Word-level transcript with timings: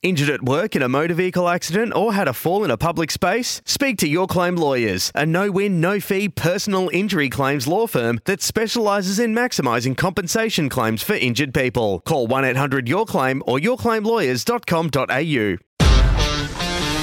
Injured 0.00 0.30
at 0.30 0.44
work 0.44 0.76
in 0.76 0.82
a 0.82 0.88
motor 0.88 1.14
vehicle 1.14 1.48
accident 1.48 1.92
or 1.92 2.14
had 2.14 2.28
a 2.28 2.32
fall 2.32 2.62
in 2.62 2.70
a 2.70 2.76
public 2.76 3.10
space? 3.10 3.60
Speak 3.64 3.98
to 3.98 4.06
Your 4.06 4.28
Claim 4.28 4.54
Lawyers, 4.54 5.10
a 5.12 5.26
no 5.26 5.50
win, 5.50 5.80
no 5.80 5.98
fee 5.98 6.28
personal 6.28 6.88
injury 6.92 7.28
claims 7.28 7.66
law 7.66 7.88
firm 7.88 8.20
that 8.24 8.40
specialises 8.40 9.18
in 9.18 9.34
maximising 9.34 9.96
compensation 9.96 10.68
claims 10.68 11.02
for 11.02 11.14
injured 11.14 11.52
people. 11.52 11.98
Call 12.06 12.28
1 12.28 12.44
800 12.44 12.88
Your 12.88 13.06
Claim 13.06 13.42
or 13.44 13.58
yourclaimlawyers.com.au. 13.58 15.56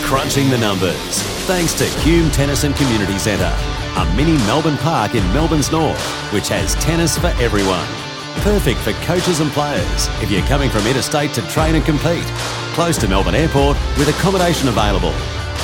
Crunching 0.07 0.49
the 0.49 0.57
numbers. 0.57 1.21
Thanks 1.47 1.73
to 1.73 1.83
Hume 1.99 2.31
Tennis 2.31 2.63
and 2.63 2.73
Community 2.77 3.19
Centre, 3.19 3.53
a 3.97 4.15
mini 4.15 4.37
Melbourne 4.45 4.77
park 4.77 5.15
in 5.15 5.33
Melbourne's 5.33 5.69
north, 5.69 6.01
which 6.31 6.47
has 6.47 6.75
tennis 6.75 7.17
for 7.17 7.27
everyone. 7.41 8.14
Perfect 8.41 8.79
for 8.79 8.93
coaches 9.05 9.39
and 9.39 9.51
players 9.51 10.07
if 10.21 10.29
you're 10.29 10.45
coming 10.45 10.69
from 10.69 10.85
interstate 10.85 11.33
to 11.33 11.41
train 11.47 11.75
and 11.75 11.83
compete. 11.83 12.25
Close 12.73 12.97
to 12.99 13.07
Melbourne 13.07 13.35
Airport 13.35 13.77
with 13.97 14.07
accommodation 14.07 14.67
available. 14.67 15.11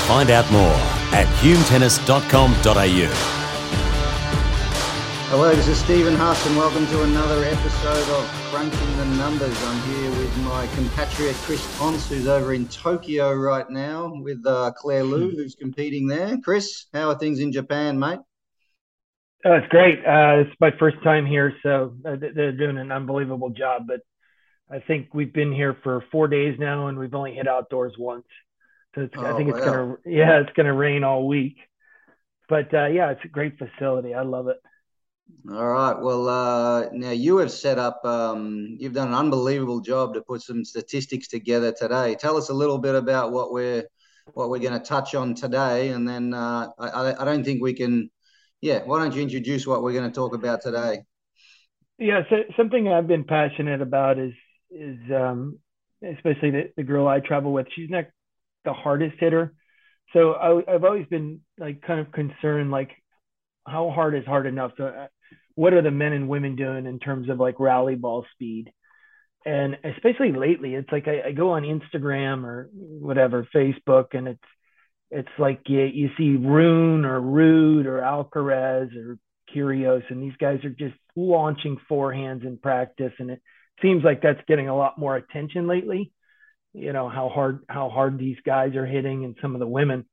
Find 0.08 0.32
out 0.32 0.50
more 0.52 0.76
at 1.14 1.28
humetennis.com.au. 1.42 3.38
Hello, 5.32 5.56
this 5.56 5.68
is 5.70 5.78
Stephen 5.78 6.14
Huss, 6.16 6.46
and 6.46 6.58
welcome 6.58 6.86
to 6.88 7.04
another 7.04 7.46
episode 7.46 8.10
of 8.10 8.28
Crunching 8.52 8.98
the 8.98 9.06
Numbers. 9.16 9.56
I'm 9.64 9.80
here 9.94 10.10
with 10.10 10.38
my 10.40 10.68
compatriot 10.76 11.38
Chris 11.44 11.66
Tontz, 11.78 12.10
who's 12.10 12.28
over 12.28 12.54
in 12.54 12.68
Tokyo 12.68 13.34
right 13.34 13.70
now, 13.70 14.12
with 14.14 14.46
uh, 14.46 14.72
Claire 14.76 15.06
Liu, 15.06 15.30
who's 15.30 15.56
competing 15.56 16.06
there. 16.06 16.38
Chris, 16.44 16.88
how 16.94 17.08
are 17.10 17.18
things 17.18 17.40
in 17.40 17.54
Japan, 17.54 17.98
mate? 17.98 18.20
Oh, 19.44 19.54
it's 19.54 19.68
great. 19.70 20.00
Uh, 20.00 20.44
it's 20.46 20.56
my 20.60 20.72
first 20.78 20.98
time 21.04 21.26
here, 21.26 21.54
so 21.64 21.96
uh, 22.06 22.16
they're 22.20 22.52
doing 22.52 22.78
an 22.78 22.92
unbelievable 22.92 23.50
job. 23.50 23.84
But 23.88 24.02
I 24.70 24.80
think 24.80 25.14
we've 25.14 25.34
been 25.34 25.52
here 25.52 25.76
for 25.84 26.04
four 26.12 26.28
days 26.28 26.58
now, 26.60 26.88
and 26.88 26.98
we've 26.98 27.14
only 27.14 27.34
hit 27.34 27.48
outdoors 27.48 27.94
once. 27.98 28.26
So 28.94 29.08
oh, 29.18 29.26
I 29.26 29.38
think 29.38 29.50
it's 29.50 29.60
wow. 29.60 29.66
gonna, 29.66 29.98
yeah, 30.06 30.42
it's 30.42 30.54
gonna 30.56 30.74
rain 30.74 31.04
all 31.04 31.28
week. 31.28 31.58
But 32.50 32.74
uh, 32.74 32.88
yeah, 32.88 33.12
it's 33.12 33.24
a 33.24 33.30
great 33.30 33.58
facility. 33.58 34.14
I 34.14 34.22
love 34.22 34.48
it. 34.48 34.58
All 35.50 35.68
right. 35.68 35.98
Well, 36.00 36.28
uh, 36.28 36.90
now 36.92 37.12
you 37.12 37.38
have 37.38 37.52
set 37.52 37.80
up. 37.80 38.04
Um, 38.06 38.76
you've 38.80 38.94
done 38.94 39.08
an 39.08 39.14
unbelievable 39.14 39.80
job 39.80 40.14
to 40.14 40.22
put 40.22 40.42
some 40.42 40.66
statistics 40.66 41.28
together 41.30 41.72
today. 41.72 42.16
Tell 42.16 42.38
us 42.38 42.50
a 42.50 42.54
little 42.54 42.78
bit 42.78 42.96
about 42.96 43.32
what 43.32 43.52
we're 43.52 43.86
what 44.34 44.50
we're 44.50 44.60
going 44.60 44.80
to 44.80 44.86
touch 44.86 45.16
on 45.16 45.34
today, 45.34 45.90
and 45.90 46.08
then 46.08 46.34
uh, 46.34 46.68
I, 46.78 47.16
I 47.20 47.26
don't 47.26 47.44
think 47.44 47.62
we 47.62 47.74
can. 47.74 48.12
Yeah. 48.62 48.84
Why 48.86 49.00
don't 49.00 49.14
you 49.16 49.22
introduce 49.22 49.68
what 49.68 49.84
we're 49.84 49.94
going 49.94 50.10
to 50.10 50.16
talk 50.16 50.36
about 50.36 50.62
today? 50.62 51.02
Yeah. 51.98 52.22
So 52.30 52.38
something 52.56 52.88
I've 52.88 53.08
been 53.08 53.26
passionate 53.26 53.82
about 53.82 54.20
is 54.20 54.34
is 54.70 55.00
um, 55.14 55.60
especially 56.04 56.52
the, 56.52 56.72
the 56.78 56.84
girl 56.84 57.08
I 57.08 57.20
travel 57.20 57.52
with. 57.52 57.68
She's 57.76 57.90
not 57.90 58.06
the 58.64 58.74
hardest 58.74 59.16
hitter, 59.20 59.54
so 60.14 60.34
I, 60.34 60.74
I've 60.74 60.84
always 60.84 61.08
been 61.08 61.42
like 61.58 61.82
kind 61.82 62.00
of 62.00 62.12
concerned, 62.12 62.72
like 62.72 62.92
how 63.66 63.92
hard 63.92 64.16
is 64.16 64.26
hard 64.26 64.46
enough? 64.46 64.72
So, 64.78 64.86
uh, 64.86 65.08
what 65.56 65.74
are 65.74 65.82
the 65.82 65.92
men 65.92 66.14
and 66.14 66.30
women 66.30 66.56
doing 66.56 66.86
in 66.86 67.00
terms 67.00 67.30
of 67.30 67.40
like 67.40 67.60
rally 67.60 67.96
ball 67.96 68.26
speed? 68.34 68.72
And 69.46 69.78
especially 69.84 70.34
lately, 70.34 70.76
it's 70.76 70.92
like 70.92 71.08
I, 71.08 71.30
I 71.30 71.32
go 71.32 71.52
on 71.52 71.64
Instagram 71.64 72.44
or 72.44 72.70
whatever, 72.74 73.48
Facebook, 73.54 74.14
and 74.14 74.28
it's 74.28 74.40
it's 75.12 75.30
like 75.38 75.62
you, 75.68 75.82
you 75.82 76.10
see 76.18 76.38
Rune 76.38 77.06
or 77.06 77.20
Ruud 77.20 77.86
or 77.86 78.00
Alcaraz 78.00 78.96
or 78.96 79.18
Kyrgios, 79.54 80.04
and 80.10 80.24
these 80.24 80.38
guys 80.40 80.64
are 80.64 80.70
just 80.70 80.96
launching 81.16 81.78
forehands 81.90 82.46
in 82.46 82.58
practice, 82.58 83.12
and 83.20 83.30
it 83.30 83.42
seems 83.82 84.04
like 84.04 84.22
that's 84.22 84.40
getting 84.48 84.70
a 84.70 84.76
lot 84.76 84.98
more 84.98 85.18
attention 85.18 85.68
lately. 85.68 86.12
You 86.74 86.94
know 86.94 87.10
how 87.10 87.28
hard 87.28 87.66
how 87.68 87.90
hard 87.90 88.18
these 88.18 88.38
guys 88.46 88.76
are 88.76 88.86
hitting, 88.86 89.26
and 89.26 89.36
some 89.42 89.54
of 89.54 89.60
the 89.60 89.68
women. 89.68 90.06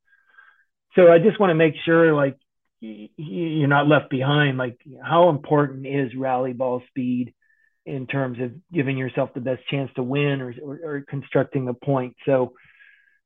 So 0.95 1.09
I 1.09 1.19
just 1.19 1.39
want 1.39 1.51
to 1.51 1.55
make 1.55 1.75
sure 1.85 2.13
like 2.13 2.37
you're 2.81 3.67
not 3.67 3.87
left 3.87 4.09
behind. 4.09 4.57
Like 4.57 4.77
how 5.01 5.29
important 5.29 5.87
is 5.87 6.15
rally 6.17 6.51
ball 6.51 6.81
speed 6.89 7.33
in 7.85 8.07
terms 8.07 8.37
of 8.41 8.51
giving 8.73 8.97
yourself 8.97 9.33
the 9.33 9.39
best 9.39 9.61
chance 9.69 9.89
to 9.95 10.03
win 10.03 10.41
or, 10.41 10.53
or, 10.61 10.79
or 10.83 11.05
constructing 11.07 11.67
a 11.69 11.73
point. 11.73 12.15
So 12.25 12.53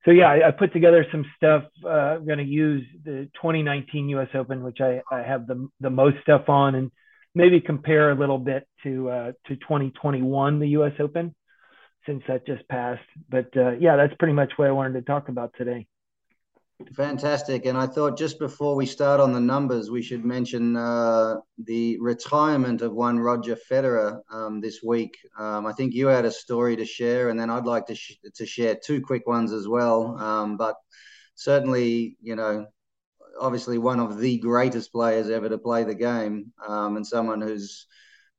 so 0.06 0.12
yeah, 0.12 0.26
I, 0.26 0.50
I, 0.50 0.52
put 0.52 0.74
together 0.74 1.06
some 1.12 1.26
stuff. 1.38 1.64
Uh, 1.84 1.88
I'm 1.88 2.26
going 2.26 2.40
to 2.40 2.44
use 2.44 2.86
the 3.06 3.30
2019 3.36 4.10
U.S. 4.10 4.28
Open, 4.34 4.64
which 4.64 4.80
I, 4.82 5.02
I 5.10 5.22
have 5.22 5.48
the 5.48 5.70
the 5.80 5.90
most 5.90 6.18
stuff 6.22 6.50
on, 6.50 6.76
and 6.76 6.92
maybe 7.34 7.62
compare 7.62 8.12
a 8.12 8.16
little 8.16 8.38
bit 8.38 8.68
to 8.84 9.10
uh, 9.10 9.32
to 9.48 9.56
2021, 9.56 10.60
the 10.60 10.68
U.S. 10.70 10.94
Open, 11.00 11.34
since 12.06 12.22
that 12.28 12.46
just 12.46 12.68
passed. 12.68 13.02
But 13.30 13.56
uh, 13.56 13.72
yeah, 13.80 13.96
that's 13.96 14.14
pretty 14.20 14.34
much 14.34 14.52
what 14.58 14.68
I 14.68 14.72
wanted 14.72 14.94
to 14.94 15.02
talk 15.04 15.30
about 15.30 15.54
today. 15.58 15.88
Fantastic. 16.96 17.66
And 17.66 17.78
I 17.78 17.88
thought 17.88 18.18
just 18.18 18.40
before 18.40 18.76
we 18.76 18.86
start 18.86 19.20
on 19.20 19.32
the 19.32 19.40
numbers, 19.40 19.90
we 19.90 20.02
should 20.02 20.26
mention 20.26 20.76
uh, 20.76 21.36
the 21.58 21.98
retirement 22.00 22.82
of 22.82 22.94
one 22.94 23.20
Roger 23.20 23.56
Federer 23.56 24.22
um, 24.32 24.60
this 24.60 24.82
week. 24.84 25.18
Um, 25.38 25.66
I 25.66 25.74
think 25.74 25.94
you 25.94 26.08
had 26.08 26.26
a 26.26 26.32
story 26.32 26.76
to 26.76 26.86
share, 26.86 27.30
and 27.30 27.40
then 27.40 27.50
I'd 27.50 27.66
like 27.66 27.86
to, 27.88 27.96
sh- 27.96 28.18
to 28.36 28.46
share 28.46 28.76
two 28.76 29.02
quick 29.02 29.28
ones 29.28 29.54
as 29.54 29.68
well. 29.68 30.18
Um, 30.18 30.58
but 30.58 30.76
certainly, 31.36 32.18
you 32.22 32.36
know, 32.36 32.66
obviously 33.40 33.78
one 33.78 34.00
of 34.00 34.20
the 34.20 34.38
greatest 34.40 34.92
players 34.92 35.30
ever 35.30 35.50
to 35.50 35.58
play 35.58 35.84
the 35.84 35.96
game, 35.96 36.52
um, 36.68 36.98
and 36.98 37.06
someone 37.08 37.42
who's 37.42 37.88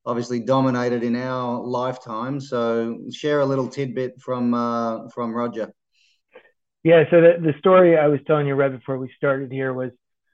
obviously 0.06 0.40
dominated 0.40 1.02
in 1.02 1.16
our 1.16 1.60
lifetime. 1.62 2.40
So 2.40 2.98
share 3.12 3.40
a 3.40 3.46
little 3.46 3.68
tidbit 3.68 4.20
from 4.20 4.54
uh, 4.54 5.08
from 5.08 5.34
Roger. 5.34 5.72
Yeah, 6.84 7.04
so 7.10 7.20
the, 7.22 7.32
the 7.40 7.58
story 7.58 7.96
I 7.96 8.08
was 8.08 8.20
telling 8.26 8.46
you 8.46 8.54
right 8.54 8.70
before 8.70 8.98
we 8.98 9.10
started 9.16 9.50
here 9.50 9.72
was 9.72 9.90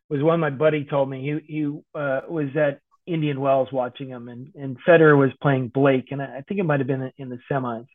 was 0.08 0.20
one 0.20 0.40
my 0.40 0.50
buddy 0.50 0.84
told 0.84 1.08
me. 1.08 1.40
He 1.46 1.54
he 1.54 1.66
uh, 1.94 2.22
was 2.28 2.48
at 2.56 2.80
Indian 3.06 3.40
Wells 3.40 3.68
watching 3.72 4.08
him, 4.08 4.28
and 4.28 4.48
and 4.56 4.76
Federer 4.86 5.16
was 5.16 5.30
playing 5.40 5.68
Blake, 5.68 6.08
and 6.10 6.20
I, 6.20 6.38
I 6.38 6.40
think 6.42 6.58
it 6.58 6.64
might 6.64 6.80
have 6.80 6.88
been 6.88 7.12
in 7.16 7.28
the 7.28 7.38
semis, 7.50 7.86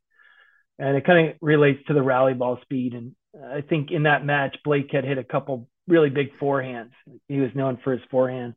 and 0.80 0.96
it 0.96 1.06
kind 1.06 1.30
of 1.30 1.36
relates 1.42 1.86
to 1.88 1.94
the 1.94 2.02
rally 2.02 2.34
ball 2.34 2.58
speed. 2.62 2.94
And 2.94 3.14
I 3.46 3.60
think 3.60 3.92
in 3.92 4.04
that 4.04 4.26
match, 4.26 4.56
Blake 4.64 4.90
had 4.92 5.04
hit 5.04 5.18
a 5.18 5.24
couple 5.26 5.68
really 5.86 6.10
big 6.10 6.40
forehands. 6.40 6.92
He 7.28 7.42
was 7.42 7.52
known 7.56 7.78
for 7.84 7.92
his 7.92 8.08
forehand, 8.10 8.56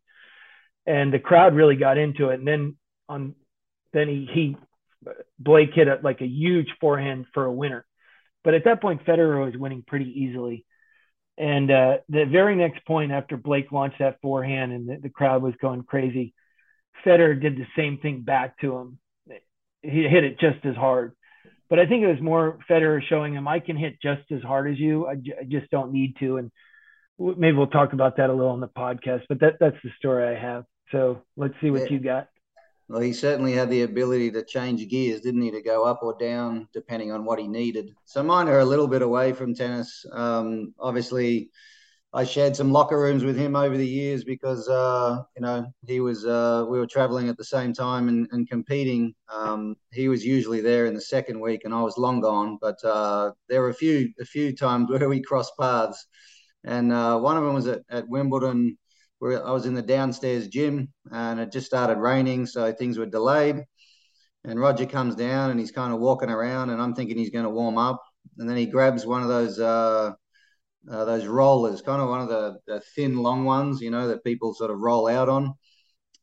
and 0.86 1.12
the 1.12 1.18
crowd 1.18 1.56
really 1.56 1.76
got 1.76 1.98
into 1.98 2.28
it. 2.28 2.38
And 2.38 2.46
then 2.46 2.76
on, 3.08 3.34
then 3.92 4.06
he 4.06 4.28
he 4.32 4.56
Blake 5.40 5.70
hit 5.74 5.88
a, 5.88 5.98
like 6.04 6.20
a 6.20 6.26
huge 6.26 6.68
forehand 6.80 7.26
for 7.34 7.44
a 7.44 7.52
winner. 7.52 7.84
But 8.44 8.54
at 8.54 8.64
that 8.64 8.80
point, 8.80 9.04
Federer 9.04 9.44
was 9.44 9.58
winning 9.58 9.84
pretty 9.86 10.22
easily. 10.22 10.64
And 11.36 11.70
uh, 11.70 11.98
the 12.08 12.24
very 12.24 12.56
next 12.56 12.84
point 12.84 13.12
after 13.12 13.36
Blake 13.36 13.70
launched 13.70 14.00
that 14.00 14.20
forehand 14.20 14.72
and 14.72 14.88
the, 14.88 14.96
the 15.02 15.08
crowd 15.08 15.42
was 15.42 15.54
going 15.60 15.84
crazy, 15.84 16.34
Federer 17.04 17.40
did 17.40 17.56
the 17.56 17.66
same 17.76 17.98
thing 17.98 18.22
back 18.22 18.58
to 18.60 18.76
him. 18.76 18.98
He 19.82 20.02
hit 20.02 20.24
it 20.24 20.40
just 20.40 20.64
as 20.64 20.74
hard. 20.74 21.12
But 21.70 21.78
I 21.78 21.86
think 21.86 22.02
it 22.02 22.08
was 22.08 22.20
more 22.20 22.58
Federer 22.68 23.00
showing 23.08 23.34
him, 23.34 23.46
I 23.46 23.60
can 23.60 23.76
hit 23.76 24.00
just 24.02 24.22
as 24.32 24.42
hard 24.42 24.70
as 24.72 24.78
you. 24.78 25.06
I, 25.06 25.14
j- 25.16 25.36
I 25.40 25.44
just 25.44 25.70
don't 25.70 25.92
need 25.92 26.16
to. 26.18 26.38
And 26.38 26.50
maybe 27.18 27.56
we'll 27.56 27.66
talk 27.66 27.92
about 27.92 28.16
that 28.16 28.30
a 28.30 28.32
little 28.32 28.52
on 28.52 28.60
the 28.60 28.68
podcast, 28.68 29.22
but 29.28 29.40
that 29.40 29.58
that's 29.60 29.76
the 29.84 29.90
story 29.98 30.26
I 30.34 30.40
have. 30.40 30.64
So 30.90 31.22
let's 31.36 31.54
see 31.60 31.70
what 31.70 31.82
yeah. 31.82 31.96
you 31.96 31.98
got. 32.00 32.28
Well, 32.88 33.00
he 33.00 33.12
certainly 33.12 33.52
had 33.52 33.68
the 33.68 33.82
ability 33.82 34.30
to 34.30 34.44
change 34.44 34.88
gears, 34.88 35.20
didn't 35.20 35.42
he, 35.42 35.50
to 35.50 35.60
go 35.60 35.84
up 35.84 36.00
or 36.02 36.16
down 36.18 36.68
depending 36.72 37.12
on 37.12 37.24
what 37.24 37.38
he 37.38 37.46
needed. 37.46 37.94
So 38.04 38.22
mine 38.22 38.48
are 38.48 38.60
a 38.60 38.64
little 38.64 38.88
bit 38.88 39.02
away 39.02 39.32
from 39.32 39.54
tennis. 39.54 40.06
Um, 40.10 40.74
obviously, 40.78 41.50
I 42.14 42.24
shared 42.24 42.56
some 42.56 42.72
locker 42.72 42.98
rooms 42.98 43.24
with 43.24 43.36
him 43.36 43.54
over 43.54 43.76
the 43.76 43.86
years 43.86 44.24
because 44.24 44.66
uh, 44.70 45.22
you 45.36 45.42
know 45.42 45.66
he 45.86 46.00
was 46.00 46.24
uh, 46.24 46.64
we 46.66 46.78
were 46.78 46.86
traveling 46.86 47.28
at 47.28 47.36
the 47.36 47.44
same 47.44 47.74
time 47.74 48.08
and, 48.08 48.26
and 48.32 48.48
competing. 48.48 49.14
Um, 49.30 49.76
he 49.92 50.08
was 50.08 50.24
usually 50.24 50.62
there 50.62 50.86
in 50.86 50.94
the 50.94 51.00
second 51.02 51.38
week, 51.38 51.62
and 51.64 51.74
I 51.74 51.82
was 51.82 51.98
long 51.98 52.20
gone. 52.20 52.56
But 52.58 52.82
uh, 52.82 53.32
there 53.50 53.60
were 53.60 53.68
a 53.68 53.74
few 53.74 54.10
a 54.18 54.24
few 54.24 54.56
times 54.56 54.88
where 54.90 55.08
we 55.08 55.20
crossed 55.20 55.52
paths 55.60 56.06
and 56.64 56.92
uh, 56.92 57.18
one 57.18 57.36
of 57.36 57.44
them 57.44 57.54
was 57.54 57.66
at, 57.66 57.82
at 57.88 58.08
Wimbledon, 58.08 58.76
where 59.18 59.44
I 59.44 59.50
was 59.50 59.66
in 59.66 59.74
the 59.74 59.82
downstairs 59.82 60.48
gym, 60.48 60.92
and 61.10 61.40
it 61.40 61.52
just 61.52 61.66
started 61.66 61.98
raining, 61.98 62.46
so 62.46 62.72
things 62.72 62.98
were 62.98 63.06
delayed. 63.06 63.64
And 64.44 64.60
Roger 64.60 64.86
comes 64.86 65.14
down 65.16 65.50
and 65.50 65.58
he's 65.58 65.72
kind 65.72 65.92
of 65.92 66.00
walking 66.00 66.30
around, 66.30 66.70
and 66.70 66.80
I'm 66.80 66.94
thinking 66.94 67.18
he's 67.18 67.30
going 67.30 67.44
to 67.44 67.50
warm 67.50 67.78
up. 67.78 68.02
and 68.38 68.48
then 68.48 68.56
he 68.56 68.66
grabs 68.66 69.04
one 69.04 69.22
of 69.22 69.28
those 69.28 69.58
uh, 69.58 70.12
uh, 70.90 71.04
those 71.04 71.26
rollers, 71.26 71.82
kind 71.82 72.00
of 72.00 72.08
one 72.08 72.20
of 72.20 72.28
the, 72.28 72.58
the 72.66 72.80
thin, 72.94 73.16
long 73.18 73.44
ones, 73.44 73.80
you 73.80 73.90
know, 73.90 74.08
that 74.08 74.24
people 74.24 74.54
sort 74.54 74.70
of 74.70 74.78
roll 74.78 75.08
out 75.08 75.28
on. 75.28 75.54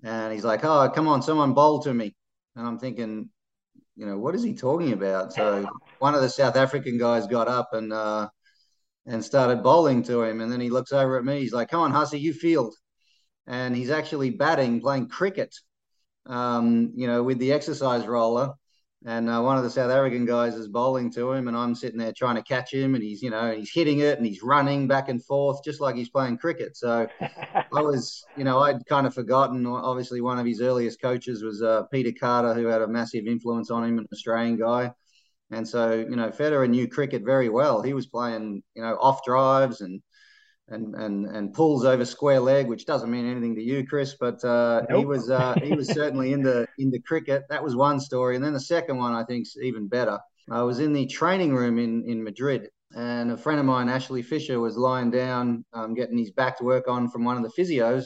And 0.03 0.33
he's 0.33 0.45
like, 0.45 0.63
"Oh, 0.63 0.89
come 0.93 1.07
on, 1.07 1.21
someone 1.21 1.53
bowl 1.53 1.81
to 1.83 1.93
me." 1.93 2.15
And 2.55 2.65
I'm 2.65 2.79
thinking, 2.79 3.29
you 3.95 4.05
know, 4.05 4.17
what 4.17 4.35
is 4.35 4.43
he 4.43 4.53
talking 4.53 4.93
about? 4.93 5.33
So 5.33 5.67
one 5.99 6.15
of 6.15 6.21
the 6.21 6.29
South 6.29 6.55
African 6.55 6.97
guys 6.97 7.27
got 7.27 7.47
up 7.47 7.69
and 7.73 7.91
uh, 7.93 8.29
and 9.05 9.23
started 9.23 9.63
bowling 9.63 10.03
to 10.03 10.23
him, 10.23 10.41
and 10.41 10.51
then 10.51 10.61
he 10.61 10.69
looks 10.69 10.91
over 10.91 11.17
at 11.17 11.25
me. 11.25 11.39
He's 11.39 11.53
like, 11.53 11.69
"Come 11.69 11.81
on, 11.81 11.91
hussy, 11.91 12.19
you 12.19 12.33
field." 12.33 12.75
And 13.47 13.75
he's 13.75 13.91
actually 13.91 14.31
batting, 14.31 14.81
playing 14.81 15.09
cricket, 15.09 15.55
um, 16.25 16.91
you 16.95 17.07
know, 17.07 17.21
with 17.23 17.37
the 17.37 17.51
exercise 17.53 18.07
roller 18.07 18.53
and 19.07 19.29
uh, 19.29 19.39
one 19.39 19.55
of 19.55 19.63
the 19.63 19.69
South 19.69 19.91
African 19.91 20.25
guys 20.25 20.55
is 20.55 20.67
bowling 20.67 21.11
to 21.11 21.31
him, 21.31 21.47
and 21.47 21.55
I'm 21.55 21.75
sitting 21.75 21.99
there 21.99 22.11
trying 22.11 22.37
to 22.37 22.41
catch 22.41 22.73
him, 22.73 22.95
and 22.95 23.03
he's 23.03 23.21
you 23.21 23.29
know 23.29 23.51
he's 23.51 23.71
hitting 23.71 23.99
it 23.99 24.17
and 24.17 24.25
he's 24.25 24.41
running 24.41 24.87
back 24.87 25.09
and 25.09 25.23
forth 25.23 25.63
just 25.63 25.79
like 25.79 25.95
he's 25.95 26.09
playing 26.09 26.39
cricket. 26.39 26.75
So 26.75 27.07
I 27.21 27.65
was 27.71 28.25
you 28.35 28.43
know 28.43 28.59
I'd 28.59 28.83
kind 28.87 29.05
of 29.05 29.13
forgotten. 29.13 29.67
Obviously, 29.67 30.21
one 30.21 30.39
of 30.39 30.45
his 30.45 30.59
earliest 30.59 30.99
coaches 30.99 31.43
was 31.43 31.61
uh, 31.61 31.83
Peter 31.91 32.11
Carter, 32.19 32.55
who 32.55 32.65
had 32.65 32.81
a 32.81 32.87
massive 32.87 33.27
influence 33.27 33.69
on 33.69 33.83
him, 33.83 33.99
an 33.99 34.07
Australian 34.11 34.57
guy. 34.57 34.91
And 35.51 35.67
so 35.67 35.93
you 35.93 36.15
know 36.15 36.29
Federer 36.29 36.67
knew 36.67 36.87
cricket 36.87 37.23
very 37.23 37.49
well. 37.49 37.83
He 37.83 37.93
was 37.93 38.07
playing 38.07 38.63
you 38.73 38.81
know 38.81 38.97
off 38.99 39.23
drives 39.23 39.81
and 39.81 40.01
and 40.69 40.95
and 40.95 41.25
and 41.27 41.53
pulls 41.53 41.85
over 41.85 42.05
square 42.05 42.39
leg, 42.39 42.67
which 42.67 42.85
doesn't 42.85 43.11
mean 43.11 43.29
anything 43.29 43.55
to 43.55 43.61
you, 43.61 43.85
Chris. 43.85 44.15
But 44.19 44.43
uh, 44.43 44.83
nope. 44.89 44.99
he 44.99 45.05
was 45.05 45.29
uh, 45.29 45.55
he 45.63 45.73
was 45.73 45.87
certainly 45.89 46.33
in 46.33 46.41
the 46.41 46.67
in 46.77 46.89
the 46.89 46.99
cricket. 46.99 47.43
That 47.49 47.63
was 47.63 47.75
one 47.75 47.99
story, 47.99 48.35
and 48.35 48.43
then 48.43 48.53
the 48.53 48.59
second 48.59 48.97
one 48.97 49.13
I 49.13 49.23
think 49.23 49.43
is 49.43 49.57
even 49.61 49.87
better. 49.87 50.19
I 50.49 50.61
was 50.61 50.79
in 50.79 50.93
the 50.93 51.05
training 51.05 51.53
room 51.53 51.77
in 51.77 52.03
in 52.07 52.23
Madrid, 52.23 52.69
and 52.95 53.31
a 53.31 53.37
friend 53.37 53.59
of 53.59 53.65
mine, 53.65 53.89
Ashley 53.89 54.21
Fisher, 54.21 54.59
was 54.59 54.77
lying 54.77 55.11
down, 55.11 55.65
um, 55.73 55.93
getting 55.93 56.17
his 56.17 56.31
back 56.31 56.57
to 56.57 56.63
work 56.63 56.87
on 56.87 57.09
from 57.09 57.23
one 57.23 57.37
of 57.37 57.43
the 57.43 57.61
physios, 57.61 58.05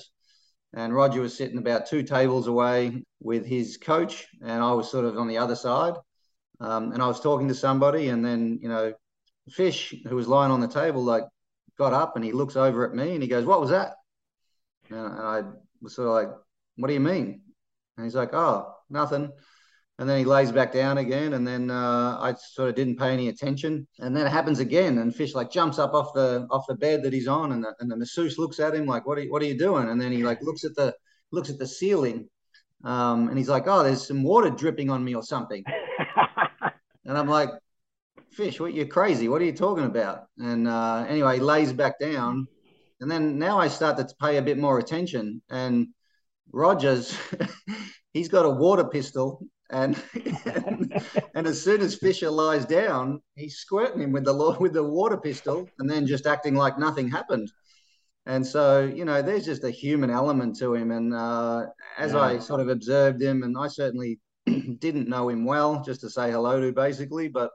and 0.74 0.94
Roger 0.94 1.22
was 1.22 1.38
sitting 1.38 1.58
about 1.58 1.88
two 1.88 2.04
tables 2.04 2.48
away 2.48 3.04
with 3.22 3.46
his 3.46 3.78
coach, 3.78 4.28
and 4.42 4.62
I 4.62 4.74
was 4.74 4.92
sort 4.92 5.06
of 5.06 5.18
on 5.18 5.28
the 5.28 5.38
other 5.38 5.56
side, 5.56 5.94
um, 6.60 6.92
and 6.92 7.02
I 7.02 7.08
was 7.08 7.22
talking 7.22 7.48
to 7.48 7.56
somebody, 7.56 8.10
and 8.10 8.24
then 8.24 8.60
you 8.62 8.70
know. 8.70 8.94
Fish, 9.52 9.96
who 10.08 10.16
was 10.16 10.28
lying 10.28 10.52
on 10.52 10.60
the 10.60 10.68
table, 10.68 11.04
like 11.04 11.24
got 11.80 11.94
up 11.94 12.16
and 12.16 12.24
he 12.24 12.34
looks 12.34 12.56
over 12.56 12.86
at 12.86 12.94
me 12.94 13.14
and 13.14 13.24
he 13.24 13.30
goes, 13.30 13.46
"What 13.46 13.62
was 13.62 13.72
that?" 13.72 13.96
And, 14.90 15.00
I 15.00 15.44
was 15.82 15.96
sort 15.96 16.10
of 16.10 16.14
like, 16.14 16.30
"What 16.76 16.90
do 16.90 16.94
you 16.94 17.00
mean?" 17.00 17.42
And 17.98 18.06
he's 18.06 18.16
like, 18.16 18.34
"Oh, 18.34 18.76
nothing." 18.90 19.32
And 19.98 20.08
then 20.08 20.20
he 20.20 20.26
lays 20.26 20.52
back 20.52 20.72
down 20.72 20.98
again, 20.98 21.34
and 21.34 21.46
then 21.46 21.72
uh, 21.72 22.18
I 22.22 22.34
sort 22.34 22.70
of 22.70 22.76
didn't 22.76 22.98
pay 22.98 23.12
any 23.12 23.28
attention. 23.28 23.86
And 24.00 24.16
then 24.16 24.28
it 24.28 24.30
happens 24.30 24.60
again, 24.60 24.98
and 25.00 25.16
Fish 25.16 25.34
like 25.36 25.52
jumps 25.52 25.80
up 25.80 25.94
off 25.94 26.14
the 26.14 26.48
off 26.52 26.68
the 26.68 26.76
bed 26.76 27.04
that 27.04 27.14
he's 27.14 27.28
on, 27.28 27.52
and 27.54 27.64
the, 27.64 27.74
and 27.80 27.90
the 27.90 27.98
masseuse 27.98 28.38
looks 28.38 28.60
at 28.60 28.76
him 28.76 28.86
like, 28.86 29.08
"What 29.08 29.18
are 29.18 29.22
you, 29.22 29.32
what 29.32 29.42
are 29.42 29.46
you 29.46 29.58
doing?" 29.58 29.90
And 29.90 30.00
then 30.00 30.12
he 30.12 30.24
like 30.24 30.42
looks 30.42 30.64
at 30.64 30.76
the 30.76 30.94
looks 31.32 31.50
at 31.50 31.60
the 31.60 31.68
ceiling, 31.68 32.30
um, 32.84 33.30
and 33.30 33.38
he's 33.38 33.50
like, 33.50 33.68
"Oh, 33.68 33.84
there's 33.84 34.06
some 34.06 34.24
water 34.24 34.50
dripping 34.50 34.90
on 34.90 35.04
me 35.04 35.16
or 35.16 35.24
something." 35.24 35.64
and 37.06 37.18
I'm 37.18 37.28
like, 37.28 37.50
fish, 38.32 38.60
what 38.60 38.74
you're 38.74 38.86
crazy. 38.86 39.28
What 39.28 39.42
are 39.42 39.46
you 39.46 39.54
talking 39.54 39.86
about? 39.86 40.28
And 40.38 40.68
uh, 40.68 41.06
anyway, 41.08 41.36
he 41.36 41.42
lays 41.42 41.74
back 41.74 42.00
down. 42.00 42.48
And 43.02 43.10
then 43.10 43.40
now 43.40 43.60
I 43.60 43.68
start 43.68 43.98
to 43.98 44.16
pay 44.22 44.38
a 44.38 44.42
bit 44.42 44.58
more 44.58 44.80
attention. 44.80 45.42
And 45.50 45.88
Rogers, 46.52 47.18
he's 48.14 48.28
got 48.28 48.46
a 48.46 48.50
water 48.50 48.84
pistol. 48.84 49.46
And, 49.72 50.02
and, 50.46 51.02
and 51.36 51.48
as 51.48 51.62
soon 51.62 51.82
as 51.82 51.96
Fisher 51.96 52.30
lies 52.30 52.66
down, 52.66 53.22
he's 53.36 53.58
squirting 53.58 54.02
him 54.02 54.12
with 54.12 54.26
the 54.26 54.58
with 54.60 54.74
the 54.74 54.84
water 54.84 55.18
pistol, 55.18 55.70
and 55.78 55.90
then 55.90 56.08
just 56.08 56.26
acting 56.26 56.56
like 56.56 56.80
nothing 56.80 57.08
happened. 57.08 57.52
And 58.26 58.46
so, 58.46 58.82
you 58.82 59.06
know, 59.06 59.22
there's 59.22 59.46
just 59.46 59.64
a 59.64 59.72
human 59.72 60.10
element 60.10 60.58
to 60.60 60.76
him. 60.76 60.92
And 60.92 61.14
uh, 61.14 61.68
as 61.98 62.14
yeah. 62.14 62.20
I 62.20 62.40
sort 62.40 62.62
of 62.62 62.70
observed 62.70 63.22
him, 63.22 63.44
and 63.44 63.56
I 63.58 63.68
certainly 63.68 64.20
didn't 64.46 65.08
know 65.08 65.30
him 65.30 65.46
well, 65.46 65.84
just 65.84 66.02
to 66.02 66.10
say 66.10 66.32
hello 66.32 66.60
to, 66.60 66.72
basically, 66.72 67.28
but 67.28 67.52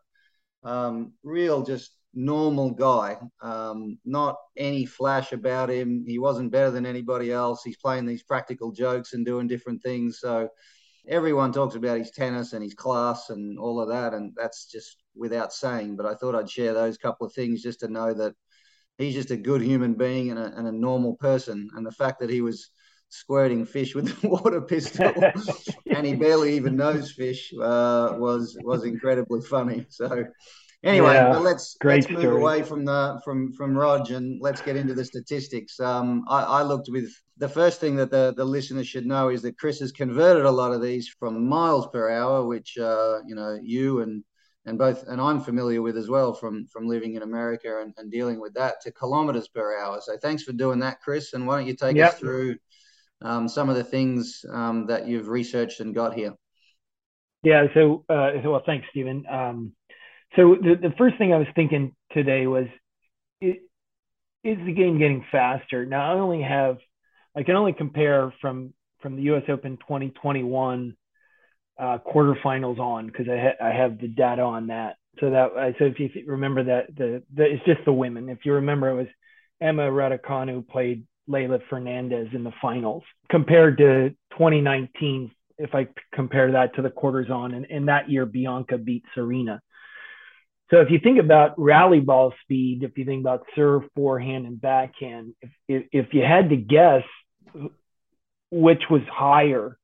um, 0.64 1.12
real 1.22 1.62
just 1.62 1.96
normal 2.14 2.70
guy, 2.70 3.18
um, 3.42 3.98
not 4.04 4.36
any 4.56 4.86
flash 4.86 5.32
about 5.32 5.70
him. 5.70 6.04
He 6.06 6.18
wasn't 6.18 6.52
better 6.52 6.70
than 6.70 6.86
anybody 6.86 7.32
else. 7.32 7.62
He's 7.62 7.76
playing 7.76 8.06
these 8.06 8.22
practical 8.22 8.72
jokes 8.72 9.12
and 9.12 9.26
doing 9.26 9.46
different 9.46 9.82
things. 9.82 10.20
So 10.20 10.48
everyone 11.08 11.52
talks 11.52 11.74
about 11.74 11.98
his 11.98 12.10
tennis 12.10 12.52
and 12.52 12.62
his 12.62 12.74
class 12.74 13.30
and 13.30 13.58
all 13.58 13.80
of 13.80 13.88
that, 13.88 14.14
and 14.14 14.32
that's 14.36 14.66
just 14.70 14.96
without 15.14 15.52
saying. 15.52 15.96
But 15.96 16.06
I 16.06 16.14
thought 16.14 16.34
I'd 16.34 16.50
share 16.50 16.72
those 16.72 16.98
couple 16.98 17.26
of 17.26 17.32
things 17.32 17.62
just 17.62 17.80
to 17.80 17.88
know 17.88 18.14
that 18.14 18.34
he's 18.98 19.14
just 19.14 19.30
a 19.30 19.36
good 19.36 19.62
human 19.62 19.94
being 19.94 20.30
and 20.30 20.38
a, 20.38 20.56
and 20.56 20.68
a 20.68 20.72
normal 20.72 21.16
person. 21.16 21.68
And 21.74 21.84
the 21.84 21.92
fact 21.92 22.20
that 22.20 22.30
he 22.30 22.40
was 22.40 22.70
squirting 23.08 23.64
fish 23.64 23.94
with 23.94 24.08
a 24.24 24.28
water 24.28 24.60
pistol 24.60 25.12
and 25.94 26.06
he 26.06 26.14
barely 26.14 26.56
even 26.56 26.76
knows 26.76 27.12
fish 27.12 27.52
uh, 27.60 28.14
was 28.18 28.56
was 28.62 28.84
incredibly 28.84 29.40
funny. 29.40 29.86
So 29.88 30.26
anyway, 30.82 31.14
yeah, 31.14 31.36
let's 31.36 31.76
let's 31.82 32.08
move 32.08 32.20
story. 32.20 32.40
away 32.40 32.62
from 32.62 32.84
the 32.84 33.20
from 33.24 33.52
from 33.52 33.76
Rog 33.76 34.10
and 34.10 34.40
let's 34.40 34.60
get 34.60 34.76
into 34.76 34.94
the 34.94 35.04
statistics. 35.04 35.80
Um, 35.80 36.24
I, 36.28 36.42
I, 36.42 36.62
looked 36.62 36.88
with 36.90 37.10
the 37.38 37.48
first 37.48 37.80
thing 37.80 37.96
that 37.96 38.10
the 38.10 38.34
the 38.36 38.44
listeners 38.44 38.86
should 38.86 39.06
know 39.06 39.28
is 39.30 39.42
that 39.42 39.58
Chris 39.58 39.80
has 39.80 39.92
converted 39.92 40.44
a 40.44 40.50
lot 40.50 40.72
of 40.72 40.82
these 40.82 41.08
from 41.08 41.48
miles 41.48 41.86
per 41.92 42.10
hour, 42.10 42.44
which 42.46 42.76
uh, 42.78 43.20
you 43.26 43.34
know 43.34 43.58
you 43.62 44.00
and 44.02 44.24
and 44.66 44.78
both 44.78 45.06
and 45.08 45.20
I'm 45.20 45.40
familiar 45.40 45.82
with 45.82 45.96
as 45.96 46.08
well 46.08 46.32
from 46.32 46.66
from 46.66 46.86
living 46.86 47.14
in 47.14 47.22
America 47.22 47.80
and, 47.80 47.94
and 47.96 48.10
dealing 48.10 48.40
with 48.40 48.54
that 48.54 48.80
to 48.82 48.92
kilometers 48.92 49.48
per 49.48 49.78
hour. 49.78 50.00
So 50.00 50.16
thanks 50.16 50.42
for 50.42 50.52
doing 50.52 50.78
that, 50.80 51.00
Chris. 51.00 51.32
And 51.32 51.46
why 51.46 51.58
don't 51.58 51.66
you 51.66 51.76
take 51.76 51.96
yep. 51.96 52.14
us 52.14 52.18
through 52.18 52.56
um, 53.24 53.48
some 53.48 53.68
of 53.68 53.76
the 53.76 53.84
things 53.84 54.44
um, 54.52 54.86
that 54.86 55.08
you've 55.08 55.28
researched 55.28 55.80
and 55.80 55.94
got 55.94 56.14
here. 56.14 56.34
Yeah. 57.42 57.66
So, 57.74 58.04
uh, 58.08 58.32
well, 58.44 58.62
thanks, 58.64 58.86
Stephen. 58.90 59.24
Um, 59.30 59.72
so 60.36 60.56
the, 60.60 60.74
the 60.80 60.94
first 60.96 61.18
thing 61.18 61.32
I 61.32 61.38
was 61.38 61.46
thinking 61.54 61.94
today 62.12 62.46
was, 62.46 62.66
it, 63.40 63.62
is 64.42 64.58
the 64.64 64.72
game 64.72 64.98
getting 64.98 65.24
faster? 65.32 65.86
Now 65.86 66.12
I 66.12 66.18
only 66.18 66.42
have, 66.42 66.78
I 67.34 67.42
can 67.42 67.56
only 67.56 67.72
compare 67.72 68.32
from 68.40 68.74
from 69.00 69.16
the 69.16 69.22
U.S. 69.22 69.42
Open 69.50 69.76
2021 69.76 70.96
uh, 71.78 71.98
quarterfinals 72.06 72.78
on 72.78 73.06
because 73.06 73.26
I, 73.28 73.36
ha- 73.36 73.66
I 73.66 73.70
have 73.70 74.00
the 74.00 74.08
data 74.08 74.40
on 74.40 74.68
that. 74.68 74.96
So 75.20 75.30
that 75.30 75.74
so 75.78 75.84
if 75.84 75.98
you 75.98 76.08
remember 76.26 76.64
that 76.64 76.96
the, 76.96 77.22
the 77.34 77.44
it's 77.44 77.64
just 77.66 77.84
the 77.84 77.92
women. 77.92 78.28
If 78.28 78.38
you 78.44 78.54
remember, 78.54 78.88
it 78.88 78.94
was 78.94 79.06
Emma 79.60 79.82
Raducanu 79.82 80.66
played 80.66 81.06
Leylah 81.28 81.60
Fernandez 81.68 82.28
in 82.32 82.44
the 82.44 82.52
finals 82.60 83.02
compared 83.30 83.78
to 83.78 84.10
2019. 84.32 85.30
If 85.56 85.74
I 85.74 85.88
compare 86.12 86.52
that 86.52 86.74
to 86.74 86.82
the 86.82 86.90
quarters 86.90 87.30
on, 87.30 87.54
and 87.54 87.66
in 87.66 87.86
that 87.86 88.10
year, 88.10 88.26
Bianca 88.26 88.76
beat 88.76 89.04
Serena. 89.14 89.60
So 90.70 90.80
if 90.80 90.90
you 90.90 90.98
think 90.98 91.20
about 91.20 91.54
rally 91.58 92.00
ball 92.00 92.32
speed, 92.42 92.82
if 92.82 92.98
you 92.98 93.04
think 93.04 93.22
about 93.22 93.46
serve, 93.54 93.82
forehand, 93.94 94.46
and 94.46 94.60
backhand, 94.60 95.34
if, 95.40 95.50
if, 95.68 95.84
if 95.92 96.06
you 96.14 96.22
had 96.22 96.50
to 96.50 96.56
guess 96.56 97.04
which 98.50 98.82
was 98.88 99.02
higher, 99.10 99.78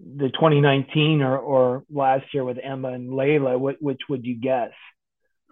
the 0.00 0.28
2019 0.30 1.22
or, 1.22 1.38
or 1.38 1.84
last 1.90 2.24
year 2.34 2.44
with 2.44 2.58
Emma 2.62 2.88
and 2.88 3.10
what, 3.10 3.76
which 3.80 4.00
would 4.08 4.24
you 4.24 4.34
guess? 4.40 4.72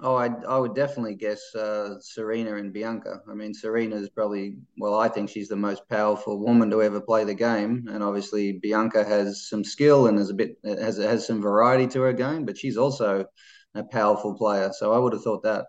Oh, 0.03 0.17
I, 0.17 0.31
I 0.49 0.59
would 0.59 0.75
definitely 0.75 1.15
guess 1.15 1.55
uh, 1.55 2.01
Serena 2.01 2.57
and 2.57 2.73
Bianca. 2.73 3.21
I 3.31 3.35
mean, 3.35 3.53
Serena 3.53 3.97
is 3.97 4.09
probably, 4.09 4.57
well, 4.79 4.99
I 4.99 5.09
think 5.09 5.29
she's 5.29 5.49
the 5.49 5.57
most 5.57 5.87
powerful 5.89 6.39
woman 6.39 6.71
to 6.71 6.83
ever 6.83 7.01
play 7.01 7.25
the 7.25 7.35
game, 7.35 7.87
and 7.91 8.03
obviously 8.03 8.53
Bianca 8.53 9.05
has 9.05 9.47
some 9.49 9.63
skill 9.63 10.07
and 10.07 10.19
has 10.19 10.31
a 10.31 10.35
bit 10.35 10.57
has 10.65 10.97
has 10.97 11.27
some 11.27 11.43
variety 11.43 11.87
to 11.89 12.01
her 12.03 12.13
game, 12.15 12.47
but 12.47 12.57
she's 12.57 12.79
also 12.79 13.27
a 13.75 13.83
powerful 13.85 14.35
player. 14.35 14.71
So 14.73 14.93
I 14.93 14.99
would 14.99 15.13
have 15.13 15.23
thought 15.23 15.43
that. 15.43 15.67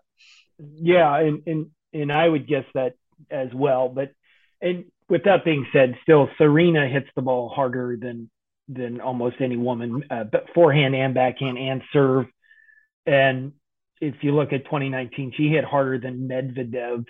Yeah, 0.58 1.14
and 1.18 1.42
and 1.46 1.66
and 1.92 2.12
I 2.12 2.26
would 2.26 2.46
guess 2.46 2.64
that 2.74 2.94
as 3.30 3.48
well. 3.52 3.88
But 3.88 4.12
and 4.60 4.84
with 5.08 5.24
that 5.24 5.44
being 5.44 5.66
said, 5.72 5.98
still 6.02 6.28
Serena 6.38 6.88
hits 6.88 7.08
the 7.14 7.22
ball 7.22 7.50
harder 7.50 7.98
than 8.00 8.30
than 8.68 9.00
almost 9.00 9.36
any 9.40 9.56
woman, 9.56 10.04
uh, 10.10 10.24
but 10.24 10.46
forehand 10.54 10.94
and 10.94 11.12
backhand 11.14 11.58
and 11.58 11.82
serve, 11.92 12.26
and 13.04 13.52
if 14.02 14.16
you 14.22 14.34
look 14.34 14.52
at 14.52 14.64
2019, 14.64 15.32
she 15.36 15.48
hit 15.48 15.64
harder 15.64 15.96
than 15.96 16.28
Medvedev 16.28 17.04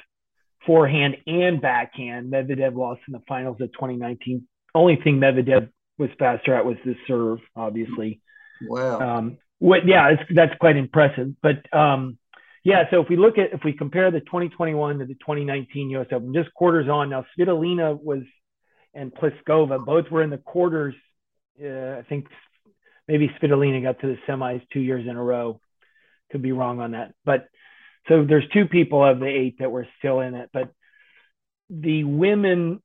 forehand 0.67 1.17
and 1.27 1.61
backhand. 1.61 2.31
Medvedev 2.31 2.77
lost 2.77 3.01
in 3.09 3.13
the 3.13 3.23
finals 3.27 3.57
of 3.63 3.73
2019. 3.73 4.47
Only 4.75 4.97
thing 4.97 5.19
Medvedev 5.19 5.71
was 5.97 6.11
faster 6.19 6.55
at 6.55 6.67
was 6.67 6.77
the 6.85 6.95
serve, 7.09 7.39
obviously. 7.57 8.21
Wow. 8.69 9.01
Um, 9.01 9.39
what? 9.59 9.87
Yeah, 9.87 10.17
that's 10.35 10.55
quite 10.61 10.77
impressive. 10.77 11.35
But 11.43 11.75
um, 11.75 12.19
yeah, 12.63 12.85
so 12.91 13.01
if 13.01 13.09
we 13.09 13.17
look 13.17 13.39
at 13.39 13.55
if 13.55 13.65
we 13.65 13.73
compare 13.73 14.11
the 14.11 14.21
2021 14.21 14.99
to 14.99 15.07
the 15.07 15.15
2019 15.15 15.91
U.S. 15.91 16.09
Open, 16.13 16.35
just 16.35 16.53
quarters 16.53 16.91
on 16.91 17.09
now, 17.09 17.25
Svitolina 17.39 17.99
was 17.99 18.23
and 18.93 19.15
Pliskova 19.15 19.83
both 19.85 20.11
were 20.11 20.23
in 20.23 20.29
the 20.29 20.37
quarters. 20.37 20.95
Uh, 21.59 21.99
I 21.99 22.03
think 22.07 22.27
maybe 23.09 23.31
Svitolina 23.41 23.83
got 23.83 23.99
to 24.01 24.09
the 24.09 24.19
semis 24.29 24.61
two 24.75 24.81
years 24.81 25.07
in 25.09 25.17
a 25.17 25.23
row 25.23 25.59
could 26.33 26.43
be 26.43 26.53
wrong 26.53 26.81
on 26.81 26.93
that. 26.93 27.15
But 27.25 27.47
so 28.09 28.25
there's 28.25 28.49
two 28.53 28.67
people 28.67 29.05
of 29.05 29.21
the 29.21 29.29
eight 29.29 29.59
that 29.61 29.71
were 29.71 29.87
still 29.99 30.21
in 30.21 30.35
it. 30.35 30.51
But 30.53 30.71
the 31.71 32.05
women 32.05 32.83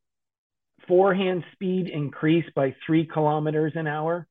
forehand 0.87 1.43
speed 1.53 1.89
increased 1.89 2.53
by 2.53 2.75
three 2.85 3.05
kilometers 3.05 3.73
an 3.75 3.87
hour. 3.87 4.27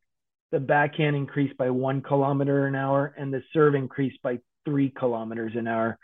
The 0.53 0.61
backhand 0.61 1.17
increased 1.17 1.57
by 1.57 1.71
one 1.71 2.03
kilometer 2.03 2.67
an 2.67 2.77
hour, 2.77 3.13
and 3.19 3.35
the 3.35 3.43
serve 3.53 3.75
increased 3.75 4.23
by 4.23 4.39
three 4.65 4.91
kilometers 4.91 5.53
an 5.57 5.67
hour. 5.67 5.99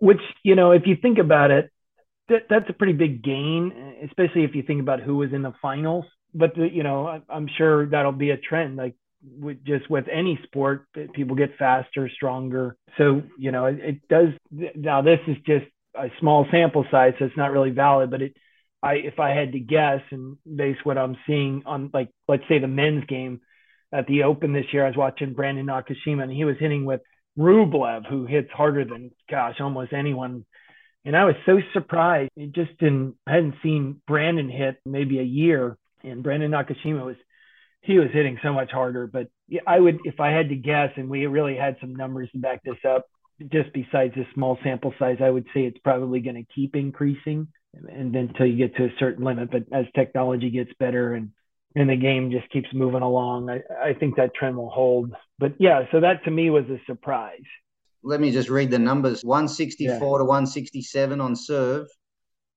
Which, 0.00 0.20
you 0.42 0.54
know, 0.54 0.72
if 0.72 0.86
you 0.86 0.96
think 1.00 1.18
about 1.18 1.50
it, 1.50 1.70
that, 2.28 2.46
that's 2.48 2.70
a 2.70 2.72
pretty 2.72 2.94
big 2.94 3.22
gain, 3.22 4.00
especially 4.04 4.44
if 4.44 4.54
you 4.54 4.62
think 4.62 4.80
about 4.80 5.00
who 5.00 5.16
was 5.16 5.32
in 5.32 5.42
the 5.42 5.52
finals. 5.60 6.06
But 6.32 6.54
the, 6.54 6.68
you 6.72 6.82
know, 6.82 7.06
I, 7.06 7.20
I'm 7.28 7.48
sure 7.58 7.86
that'll 7.86 8.12
be 8.12 8.30
a 8.30 8.38
trend. 8.38 8.76
Like 8.76 8.96
with 9.38 9.64
just 9.64 9.88
with 9.88 10.06
any 10.12 10.38
sport, 10.44 10.86
people 11.12 11.36
get 11.36 11.56
faster, 11.58 12.08
stronger. 12.08 12.76
So 12.98 13.22
you 13.38 13.52
know, 13.52 13.66
it, 13.66 13.78
it 13.80 14.08
does. 14.08 14.28
Now 14.50 15.02
this 15.02 15.20
is 15.26 15.36
just 15.46 15.66
a 15.94 16.08
small 16.20 16.46
sample 16.50 16.84
size, 16.90 17.14
so 17.18 17.24
it's 17.24 17.36
not 17.36 17.52
really 17.52 17.70
valid. 17.70 18.10
But 18.10 18.22
it, 18.22 18.36
I 18.82 18.94
if 18.94 19.18
I 19.18 19.30
had 19.30 19.52
to 19.52 19.60
guess 19.60 20.00
and 20.10 20.36
base 20.44 20.76
what 20.84 20.98
I'm 20.98 21.16
seeing 21.26 21.62
on 21.66 21.90
like 21.92 22.10
let's 22.28 22.44
say 22.48 22.58
the 22.58 22.68
men's 22.68 23.04
game 23.06 23.40
at 23.92 24.06
the 24.06 24.24
Open 24.24 24.52
this 24.52 24.66
year, 24.72 24.84
I 24.84 24.88
was 24.88 24.96
watching 24.96 25.34
Brandon 25.34 25.66
Nakashima 25.66 26.24
and 26.24 26.32
he 26.32 26.44
was 26.44 26.56
hitting 26.58 26.84
with 26.84 27.00
Rublev, 27.38 28.06
who 28.06 28.26
hits 28.26 28.50
harder 28.52 28.84
than 28.84 29.10
gosh 29.30 29.60
almost 29.60 29.92
anyone. 29.92 30.44
And 31.04 31.16
I 31.16 31.24
was 31.24 31.34
so 31.46 31.60
surprised. 31.72 32.30
It 32.36 32.52
just 32.52 32.76
didn't 32.78 33.16
I 33.26 33.34
hadn't 33.34 33.56
seen 33.62 34.00
Brandon 34.06 34.50
hit 34.50 34.76
maybe 34.84 35.18
a 35.18 35.24
year, 35.24 35.76
and 36.02 36.22
Brandon 36.22 36.50
Nakashima 36.50 37.04
was 37.04 37.16
he 37.84 37.98
was 37.98 38.08
hitting 38.12 38.38
so 38.42 38.52
much 38.52 38.70
harder. 38.70 39.06
But 39.06 39.28
I 39.66 39.78
would, 39.78 39.98
if 40.04 40.20
I 40.20 40.30
had 40.30 40.48
to 40.48 40.56
guess, 40.56 40.90
and 40.96 41.08
we 41.08 41.26
really 41.26 41.56
had 41.56 41.76
some 41.80 41.94
numbers 41.94 42.30
to 42.32 42.38
back 42.38 42.62
this 42.64 42.78
up, 42.88 43.06
just 43.52 43.72
besides 43.72 44.14
this 44.14 44.26
small 44.34 44.58
sample 44.62 44.94
size, 44.98 45.18
I 45.22 45.30
would 45.30 45.46
say 45.54 45.64
it's 45.64 45.78
probably 45.78 46.20
going 46.20 46.36
to 46.36 46.52
keep 46.54 46.76
increasing, 46.76 47.48
and 47.74 48.14
then 48.14 48.28
until 48.28 48.46
you 48.46 48.56
get 48.56 48.76
to 48.76 48.84
a 48.84 48.94
certain 48.98 49.24
limit. 49.24 49.50
But 49.50 49.64
as 49.72 49.86
technology 49.94 50.50
gets 50.50 50.70
better 50.78 51.14
and 51.14 51.30
and 51.76 51.90
the 51.90 51.96
game 51.96 52.30
just 52.30 52.48
keeps 52.50 52.68
moving 52.72 53.02
along, 53.02 53.50
I, 53.50 53.60
I 53.82 53.94
think 53.94 54.14
that 54.16 54.32
trend 54.34 54.56
will 54.56 54.70
hold. 54.70 55.12
But 55.40 55.54
yeah, 55.58 55.82
so 55.90 56.00
that 56.00 56.24
to 56.24 56.30
me 56.30 56.50
was 56.50 56.64
a 56.66 56.78
surprise. 56.86 57.42
Let 58.04 58.20
me 58.20 58.30
just 58.30 58.48
read 58.48 58.70
the 58.70 58.78
numbers: 58.78 59.22
164 59.22 59.92
yeah. 59.92 59.98
to 59.98 60.24
167 60.24 61.20
on 61.20 61.34
serve, 61.34 61.88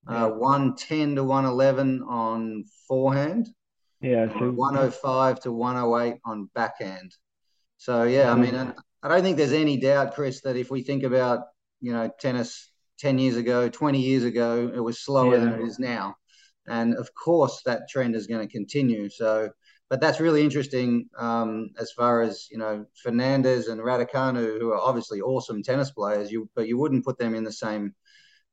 uh, 0.07 0.13
yeah. 0.13 0.25
uh, 0.25 0.29
110 0.29 1.15
to 1.15 1.23
111 1.23 2.03
on 2.03 2.65
forehand, 2.87 3.49
yeah, 4.01 4.27
so 4.37 4.51
105 4.51 5.39
to 5.41 5.51
108 5.51 6.19
on 6.25 6.49
backhand. 6.53 7.15
So 7.77 8.03
yeah, 8.03 8.31
I 8.31 8.35
mean, 8.35 8.55
I 8.55 9.07
don't 9.07 9.21
think 9.21 9.37
there's 9.37 9.53
any 9.53 9.77
doubt, 9.77 10.13
Chris, 10.13 10.41
that 10.41 10.55
if 10.55 10.69
we 10.69 10.81
think 10.81 11.03
about 11.03 11.45
you 11.81 11.93
know 11.93 12.09
tennis 12.19 12.69
10 12.99 13.19
years 13.19 13.37
ago, 13.37 13.69
20 13.69 13.99
years 13.99 14.23
ago, 14.23 14.71
it 14.73 14.79
was 14.79 14.99
slower 14.99 15.35
yeah. 15.37 15.43
than 15.43 15.53
it 15.53 15.61
is 15.61 15.79
now, 15.79 16.15
and 16.67 16.95
of 16.95 17.09
course 17.13 17.61
that 17.65 17.89
trend 17.89 18.15
is 18.15 18.27
going 18.27 18.45
to 18.45 18.51
continue. 18.51 19.09
So, 19.09 19.49
but 19.89 19.99
that's 19.99 20.19
really 20.19 20.43
interesting 20.43 21.09
um, 21.17 21.69
as 21.79 21.91
far 21.91 22.21
as 22.21 22.47
you 22.51 22.57
know 22.57 22.85
Fernandez 23.01 23.67
and 23.67 23.81
Raducanu, 23.81 24.59
who 24.59 24.71
are 24.71 24.81
obviously 24.81 25.21
awesome 25.21 25.63
tennis 25.63 25.91
players. 25.91 26.31
You 26.31 26.49
but 26.55 26.67
you 26.67 26.77
wouldn't 26.77 27.05
put 27.05 27.17
them 27.17 27.33
in 27.33 27.43
the 27.43 27.51
same 27.51 27.95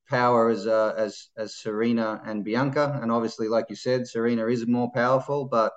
power 0.09 0.51
as 0.51 0.67
uh, 0.67 0.95
as 0.97 1.29
as 1.37 1.57
Serena 1.57 2.21
and 2.25 2.45
Bianca, 2.45 2.99
and 3.03 3.11
obviously, 3.11 3.49
like 3.49 3.67
you 3.69 3.77
said, 3.77 4.07
Serena 4.07 4.47
is 4.47 4.67
more 4.67 4.91
powerful, 4.93 5.47
but 5.47 5.73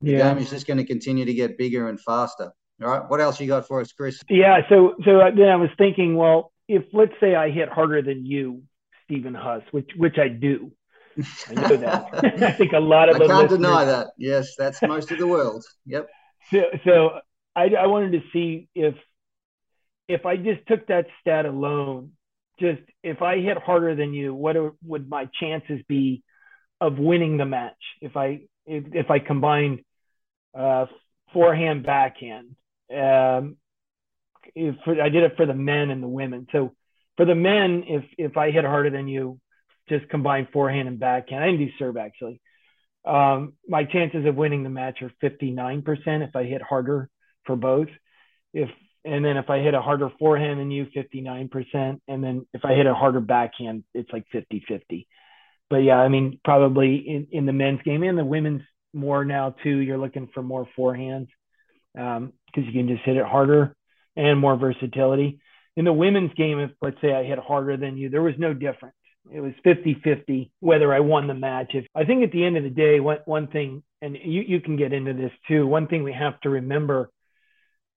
the 0.00 0.12
yeah. 0.12 0.32
game 0.32 0.42
is 0.42 0.50
just 0.50 0.66
going 0.66 0.78
to 0.78 0.84
continue 0.84 1.24
to 1.24 1.34
get 1.34 1.58
bigger 1.58 1.88
and 1.88 2.00
faster. 2.00 2.52
All 2.82 2.88
right, 2.88 3.02
what 3.08 3.20
else 3.20 3.38
you 3.40 3.46
got 3.46 3.66
for 3.66 3.80
us, 3.80 3.92
Chris? 3.92 4.22
Yeah, 4.28 4.60
so 4.68 4.94
so 5.04 5.20
then 5.36 5.48
I 5.48 5.56
was 5.56 5.70
thinking, 5.76 6.16
well, 6.16 6.52
if 6.68 6.84
let's 6.92 7.12
say 7.20 7.34
I 7.34 7.50
hit 7.50 7.68
harder 7.68 8.00
than 8.02 8.24
you, 8.24 8.62
Stephen 9.04 9.34
Huss, 9.34 9.62
which 9.70 9.90
which 9.96 10.18
I 10.18 10.28
do. 10.28 10.72
I 11.48 11.54
know 11.54 11.76
that. 11.76 12.42
I 12.42 12.52
think 12.52 12.72
a 12.72 12.78
lot 12.78 13.08
of 13.08 13.20
I 13.20 13.26
can't 13.26 13.50
deny 13.50 13.84
that. 13.84 14.08
Yes, 14.16 14.54
that's 14.56 14.80
most 14.82 15.10
of 15.10 15.18
the 15.18 15.26
world. 15.26 15.64
Yep. 15.86 16.08
So 16.50 16.62
so 16.84 17.10
I, 17.54 17.70
I 17.78 17.86
wanted 17.86 18.12
to 18.12 18.22
see 18.32 18.68
if 18.74 18.94
if 20.08 20.24
I 20.24 20.36
just 20.36 20.66
took 20.66 20.86
that 20.88 21.06
stat 21.20 21.46
alone 21.46 22.12
just 22.60 22.80
if 23.02 23.22
I 23.22 23.38
hit 23.38 23.58
harder 23.58 23.94
than 23.94 24.12
you, 24.12 24.34
what 24.34 24.56
would 24.84 25.08
my 25.08 25.28
chances 25.40 25.80
be 25.88 26.22
of 26.80 26.98
winning 26.98 27.36
the 27.36 27.46
match 27.46 27.76
if 28.00 28.16
I 28.16 28.42
if, 28.66 28.84
if 28.92 29.10
I 29.10 29.18
combined 29.18 29.80
uh, 30.56 30.86
forehand 31.32 31.84
backhand? 31.84 32.56
Um, 32.90 33.56
if 34.54 34.76
I 34.86 35.08
did 35.08 35.22
it 35.24 35.36
for 35.36 35.46
the 35.46 35.54
men 35.54 35.90
and 35.90 36.02
the 36.02 36.08
women. 36.08 36.46
So 36.52 36.74
for 37.16 37.24
the 37.24 37.34
men, 37.34 37.84
if 37.86 38.04
if 38.18 38.36
I 38.36 38.50
hit 38.50 38.64
harder 38.64 38.90
than 38.90 39.08
you, 39.08 39.40
just 39.88 40.08
combine 40.08 40.48
forehand 40.52 40.88
and 40.88 40.98
backhand. 40.98 41.42
I 41.42 41.46
didn't 41.50 41.66
do 41.66 41.72
serve 41.78 41.96
actually. 41.96 42.40
Um, 43.04 43.54
my 43.66 43.84
chances 43.84 44.26
of 44.26 44.36
winning 44.36 44.62
the 44.62 44.70
match 44.70 45.02
are 45.02 45.10
59% 45.22 45.82
if 46.28 46.36
I 46.36 46.44
hit 46.44 46.60
harder 46.62 47.08
for 47.44 47.56
both. 47.56 47.88
If 48.52 48.68
and 49.04 49.24
then 49.24 49.36
if 49.36 49.48
I 49.48 49.60
hit 49.60 49.74
a 49.74 49.80
harder 49.80 50.10
forehand 50.18 50.60
than 50.60 50.70
you, 50.70 50.86
59%. 50.94 52.00
And 52.06 52.22
then 52.22 52.46
if 52.52 52.64
I 52.64 52.74
hit 52.74 52.86
a 52.86 52.94
harder 52.94 53.20
backhand, 53.20 53.84
it's 53.94 54.10
like 54.12 54.26
50 54.30 54.64
50. 54.68 55.08
But 55.70 55.78
yeah, 55.78 55.98
I 55.98 56.08
mean, 56.08 56.38
probably 56.44 56.96
in, 56.96 57.28
in 57.30 57.46
the 57.46 57.52
men's 57.52 57.80
game 57.82 58.02
and 58.02 58.18
the 58.18 58.24
women's 58.24 58.62
more 58.92 59.24
now 59.24 59.54
too, 59.62 59.78
you're 59.78 59.98
looking 59.98 60.28
for 60.34 60.42
more 60.42 60.68
forehands 60.76 61.28
because 61.94 62.18
um, 62.18 62.32
you 62.54 62.72
can 62.72 62.88
just 62.88 63.04
hit 63.04 63.16
it 63.16 63.24
harder 63.24 63.74
and 64.16 64.38
more 64.38 64.56
versatility. 64.56 65.40
In 65.76 65.84
the 65.84 65.92
women's 65.92 66.34
game, 66.34 66.58
if 66.58 66.72
let's 66.82 67.00
say 67.00 67.12
I 67.12 67.24
hit 67.24 67.38
harder 67.38 67.76
than 67.76 67.96
you, 67.96 68.10
there 68.10 68.22
was 68.22 68.34
no 68.38 68.52
difference. 68.52 68.96
It 69.32 69.40
was 69.40 69.52
50 69.62 70.00
50 70.02 70.50
whether 70.60 70.92
I 70.92 71.00
won 71.00 71.26
the 71.26 71.34
match. 71.34 71.70
If 71.74 71.86
I 71.94 72.04
think 72.04 72.24
at 72.24 72.32
the 72.32 72.44
end 72.44 72.56
of 72.56 72.64
the 72.64 72.70
day, 72.70 73.00
one, 73.00 73.18
one 73.24 73.46
thing, 73.46 73.82
and 74.02 74.16
you, 74.22 74.42
you 74.42 74.60
can 74.60 74.76
get 74.76 74.92
into 74.92 75.12
this 75.12 75.32
too, 75.46 75.66
one 75.66 75.86
thing 75.86 76.02
we 76.02 76.12
have 76.12 76.40
to 76.40 76.50
remember 76.50 77.10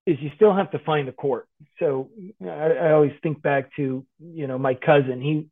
is 0.05 0.17
you 0.19 0.31
still 0.35 0.55
have 0.55 0.71
to 0.71 0.79
find 0.79 1.07
the 1.07 1.13
court. 1.13 1.47
So 1.79 2.09
I, 2.41 2.47
I, 2.47 2.91
always 2.91 3.13
think 3.21 3.41
back 3.41 3.73
to 3.77 4.05
you 4.19 4.47
know 4.47 4.57
my 4.57 4.73
cousin. 4.73 5.21
He 5.21 5.47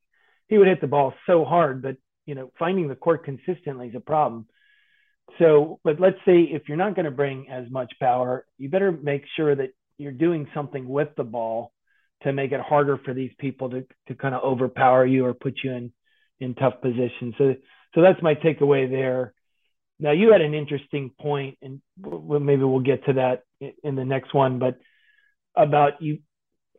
he 0.48 0.58
would 0.58 0.68
hit 0.68 0.82
the 0.82 0.88
ball 0.88 1.14
so 1.26 1.46
hard, 1.46 1.82
but 1.82 1.98
you 2.26 2.36
know 2.36 2.52
finding 2.60 2.88
the 2.88 2.96
court 2.96 3.24
consistently 3.24 3.88
is 3.88 3.96
a 3.96 4.00
problem. 4.00 4.48
So, 5.40 5.80
but 5.84 6.00
let's 6.00 6.18
say 6.26 6.42
if 6.42 6.64
you're 6.68 6.78
not 6.78 6.96
going 6.96 7.06
to 7.06 7.12
bring 7.12 7.50
as 7.50 7.70
much 7.72 7.94
power, 8.00 8.46
you 8.58 8.70
better 8.70 8.92
make 8.92 9.24
sure 9.38 9.56
that 9.56 9.70
you're 9.98 10.12
doing 10.12 10.48
something 10.54 10.88
with 10.88 11.10
the 11.16 11.24
ball 11.24 11.72
to 12.24 12.34
make 12.34 12.52
it 12.52 12.60
harder 12.60 12.98
for 12.98 13.14
these 13.14 13.32
people 13.40 13.70
to 13.70 13.86
to 14.08 14.16
kind 14.16 14.36
of 14.36 14.44
overpower 14.44 15.06
you 15.06 15.26
or 15.26 15.34
put 15.34 15.56
you 15.64 15.72
in 15.72 15.92
in 16.40 16.56
tough 16.56 16.82
positions. 16.82 17.36
So 17.38 17.56
so 17.96 18.02
that's 18.02 18.22
my 18.22 18.36
takeaway 18.36 18.90
there. 18.90 19.34
Now 20.02 20.12
you 20.12 20.32
had 20.32 20.42
an 20.42 20.56
interesting 20.56 21.12
point, 21.20 21.58
and 21.62 21.82
maybe 21.98 22.64
we'll 22.64 22.80
get 22.80 23.06
to 23.06 23.14
that 23.14 23.44
in 23.84 23.96
the 23.96 24.04
next 24.04 24.34
one. 24.34 24.58
But 24.58 24.80
about 25.56 26.02
you 26.02 26.20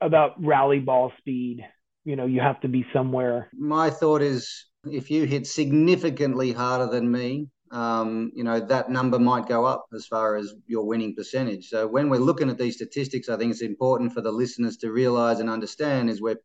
about 0.00 0.42
rally 0.44 0.80
ball 0.80 1.12
speed, 1.18 1.64
you 2.04 2.16
know, 2.16 2.26
you 2.26 2.40
have 2.40 2.60
to 2.62 2.68
be 2.68 2.84
somewhere. 2.92 3.48
My 3.54 3.90
thought 3.90 4.22
is, 4.22 4.64
if 4.84 5.08
you 5.08 5.24
hit 5.24 5.46
significantly 5.46 6.50
harder 6.52 6.90
than 6.90 7.10
me, 7.10 7.48
um, 7.70 8.32
you 8.34 8.42
know 8.42 8.58
that 8.58 8.90
number 8.90 9.20
might 9.20 9.46
go 9.46 9.64
up 9.64 9.86
as 9.94 10.04
far 10.06 10.36
as 10.36 10.52
your 10.66 10.84
winning 10.84 11.14
percentage. 11.14 11.68
So 11.68 11.86
when 11.86 12.10
we're 12.10 12.18
looking 12.18 12.50
at 12.50 12.58
these 12.58 12.74
statistics, 12.74 13.28
I 13.28 13.36
think 13.36 13.52
it's 13.52 13.62
important 13.62 14.12
for 14.12 14.20
the 14.20 14.32
listeners 14.32 14.76
to 14.78 14.90
realize 14.90 15.38
and 15.38 15.48
understand 15.48 16.10
is 16.10 16.20
we're 16.20 16.40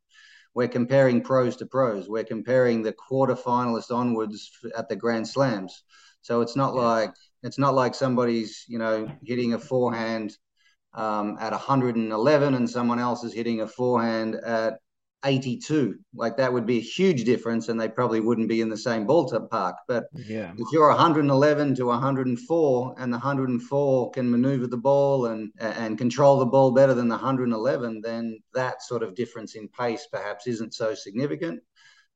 we're 0.53 0.67
comparing 0.67 1.21
pros 1.21 1.55
to 1.57 1.65
pros. 1.65 2.07
We're 2.07 2.23
comparing 2.23 2.81
the 2.81 2.93
quarterfinalists 2.93 3.91
onwards 3.91 4.49
at 4.77 4.89
the 4.89 4.95
Grand 4.95 5.27
Slams. 5.27 5.83
So 6.27 6.41
it's 6.41 6.57
not 6.57 6.75
like 6.75 7.13
it's 7.41 7.57
not 7.57 7.73
like 7.73 7.95
somebody's 7.95 8.65
you 8.67 8.79
know 8.79 9.09
hitting 9.23 9.53
a 9.53 9.59
forehand 9.59 10.37
um, 10.93 11.37
at 11.39 11.53
111 11.53 12.53
and 12.53 12.69
someone 12.69 12.99
else 12.99 13.23
is 13.23 13.33
hitting 13.33 13.61
a 13.61 13.67
forehand 13.67 14.35
at 14.35 14.73
82. 15.23 15.95
Like 16.13 16.35
that 16.35 16.51
would 16.51 16.65
be 16.65 16.79
a 16.79 16.81
huge 16.97 17.23
difference, 17.23 17.69
and 17.69 17.79
they 17.79 17.87
probably 17.87 18.19
wouldn't 18.19 18.49
be 18.49 18.59
in 18.59 18.67
the 18.67 18.75
same 18.75 19.07
ballpark. 19.07 19.75
But 19.87 20.07
yeah. 20.13 20.51
if 20.57 20.67
you're 20.73 20.89
111 20.89 21.75
to 21.75 21.85
104, 21.85 22.95
and 22.97 23.13
the 23.13 23.17
104 23.17 24.11
can 24.11 24.29
maneuver 24.29 24.67
the 24.67 24.75
ball 24.75 25.27
and 25.27 25.49
and 25.59 25.97
control 25.97 26.39
the 26.39 26.45
ball 26.45 26.71
better 26.71 26.93
than 26.93 27.07
the 27.07 27.15
111, 27.15 28.01
then 28.01 28.37
that 28.53 28.83
sort 28.83 29.01
of 29.01 29.15
difference 29.15 29.55
in 29.55 29.69
pace 29.69 30.05
perhaps 30.11 30.45
isn't 30.45 30.73
so 30.73 30.93
significant 30.93 31.61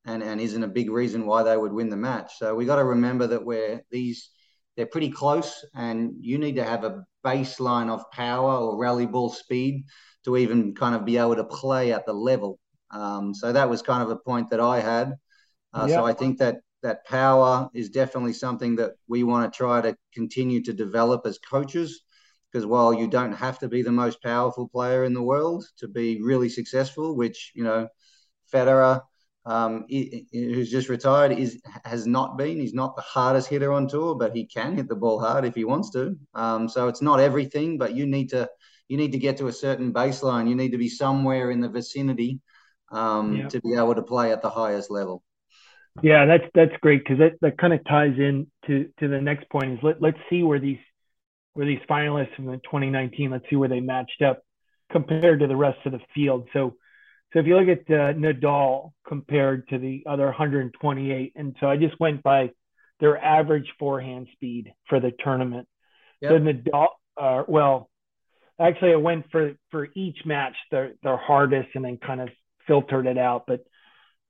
and, 0.04 0.22
and 0.22 0.40
isn't 0.40 0.62
a 0.62 0.68
big 0.68 0.90
reason 0.90 1.26
why 1.26 1.42
they 1.42 1.56
would 1.56 1.72
win 1.72 1.90
the 1.90 1.96
match. 1.96 2.38
So 2.38 2.54
we 2.54 2.64
got 2.66 2.76
to 2.76 2.84
remember 2.84 3.26
that 3.28 3.44
we're 3.44 3.82
these 3.90 4.30
they're 4.76 4.86
pretty 4.86 5.10
close, 5.10 5.64
and 5.74 6.12
you 6.20 6.38
need 6.38 6.56
to 6.56 6.64
have 6.64 6.84
a 6.84 7.04
baseline 7.24 7.90
of 7.90 8.10
power 8.10 8.56
or 8.56 8.78
rally 8.78 9.06
ball 9.06 9.30
speed 9.30 9.84
to 10.24 10.36
even 10.36 10.74
kind 10.74 10.94
of 10.94 11.04
be 11.04 11.18
able 11.18 11.36
to 11.36 11.44
play 11.44 11.92
at 11.92 12.06
the 12.06 12.12
level. 12.12 12.58
Um, 12.90 13.34
so 13.34 13.52
that 13.52 13.68
was 13.68 13.82
kind 13.82 14.02
of 14.02 14.10
a 14.10 14.16
point 14.16 14.50
that 14.50 14.60
I 14.60 14.80
had. 14.80 15.14
Uh, 15.72 15.88
So 15.88 16.04
I 16.04 16.12
think 16.12 16.38
that 16.38 16.56
that 16.82 17.04
power 17.06 17.70
is 17.74 17.90
definitely 17.90 18.32
something 18.32 18.76
that 18.76 18.92
we 19.08 19.22
want 19.22 19.52
to 19.52 19.56
try 19.56 19.80
to 19.80 19.96
continue 20.14 20.62
to 20.64 20.72
develop 20.72 21.26
as 21.26 21.38
coaches. 21.38 22.02
because 22.50 22.66
while 22.66 22.92
you 22.92 23.08
don't 23.08 23.32
have 23.32 23.58
to 23.60 23.68
be 23.68 23.82
the 23.82 23.92
most 23.92 24.22
powerful 24.22 24.68
player 24.68 25.04
in 25.04 25.14
the 25.14 25.22
world 25.22 25.64
to 25.78 25.88
be 25.88 26.20
really 26.22 26.48
successful, 26.50 27.16
which 27.16 27.52
you 27.54 27.64
know 27.64 27.88
Federer, 28.52 29.02
um, 29.44 29.86
who's 29.88 30.70
just 30.70 30.88
retired, 30.88 31.32
is 31.32 31.60
has 31.84 32.06
not 32.06 32.38
been. 32.38 32.58
He's 32.58 32.74
not 32.74 32.96
the 32.96 33.02
hardest 33.02 33.48
hitter 33.48 33.72
on 33.72 33.88
tour, 33.88 34.14
but 34.14 34.34
he 34.34 34.46
can 34.46 34.76
hit 34.76 34.88
the 34.88 34.96
ball 34.96 35.18
hard 35.20 35.44
if 35.44 35.54
he 35.54 35.64
wants 35.64 35.90
to. 35.90 36.16
Um, 36.34 36.68
so 36.68 36.88
it's 36.88 37.02
not 37.02 37.20
everything, 37.20 37.78
but 37.78 37.94
you 37.94 38.06
need 38.06 38.30
to 38.30 38.48
you 38.88 38.96
need 38.96 39.12
to 39.12 39.18
get 39.18 39.38
to 39.38 39.48
a 39.48 39.52
certain 39.52 39.92
baseline. 39.92 40.48
You 40.48 40.54
need 40.54 40.72
to 40.72 40.78
be 40.78 40.88
somewhere 40.88 41.50
in 41.50 41.60
the 41.60 41.68
vicinity 41.68 42.40
um, 42.90 43.36
yeah. 43.36 43.48
to 43.48 43.60
be 43.60 43.74
able 43.74 43.94
to 43.94 44.02
play 44.02 44.32
at 44.32 44.42
the 44.42 44.50
highest 44.50 44.90
level. 44.90 45.22
Yeah, 46.02 46.24
that's 46.24 46.44
that's 46.54 46.72
great 46.80 47.04
because 47.04 47.18
that, 47.18 47.32
that 47.40 47.58
kind 47.58 47.72
of 47.72 47.84
ties 47.84 48.18
in 48.18 48.46
to 48.66 48.88
to 49.00 49.08
the 49.08 49.20
next 49.20 49.50
point 49.50 49.72
is 49.72 49.78
let 49.82 50.00
let's 50.00 50.18
see 50.30 50.42
where 50.42 50.60
these 50.60 50.78
where 51.54 51.66
these 51.66 51.80
finalists 51.88 52.34
from 52.34 52.46
the 52.46 52.56
2019 52.58 53.30
let's 53.30 53.44
see 53.50 53.56
where 53.56 53.68
they 53.68 53.80
matched 53.80 54.22
up 54.22 54.40
compared 54.90 55.40
to 55.40 55.46
the 55.46 55.56
rest 55.56 55.78
of 55.84 55.92
the 55.92 56.00
field. 56.14 56.48
So 56.52 56.76
so 57.32 57.38
if 57.38 57.46
you 57.46 57.56
look 57.56 57.68
at 57.68 57.90
uh, 57.92 58.12
Nadal 58.12 58.92
compared 59.06 59.68
to 59.68 59.78
the 59.78 60.04
other 60.06 60.26
128, 60.26 61.32
and 61.34 61.56
so 61.60 61.66
I 61.66 61.76
just 61.76 61.98
went 61.98 62.22
by 62.22 62.50
their 63.00 63.16
average 63.16 63.72
forehand 63.78 64.28
speed 64.32 64.72
for 64.88 65.00
the 65.00 65.12
tournament. 65.24 65.66
Yep. 66.20 66.30
So 66.30 66.38
Nadal, 66.38 66.88
uh, 67.16 67.42
well, 67.48 67.90
actually 68.60 68.92
I 68.92 68.96
went 68.96 69.30
for 69.30 69.54
for 69.70 69.88
each 69.94 70.18
match 70.24 70.54
their 70.70 70.92
their 71.02 71.16
hardest 71.16 71.70
and 71.74 71.84
then 71.84 71.98
kind 71.98 72.20
of 72.20 72.28
filtered 72.66 73.06
it 73.06 73.18
out. 73.18 73.44
But 73.46 73.64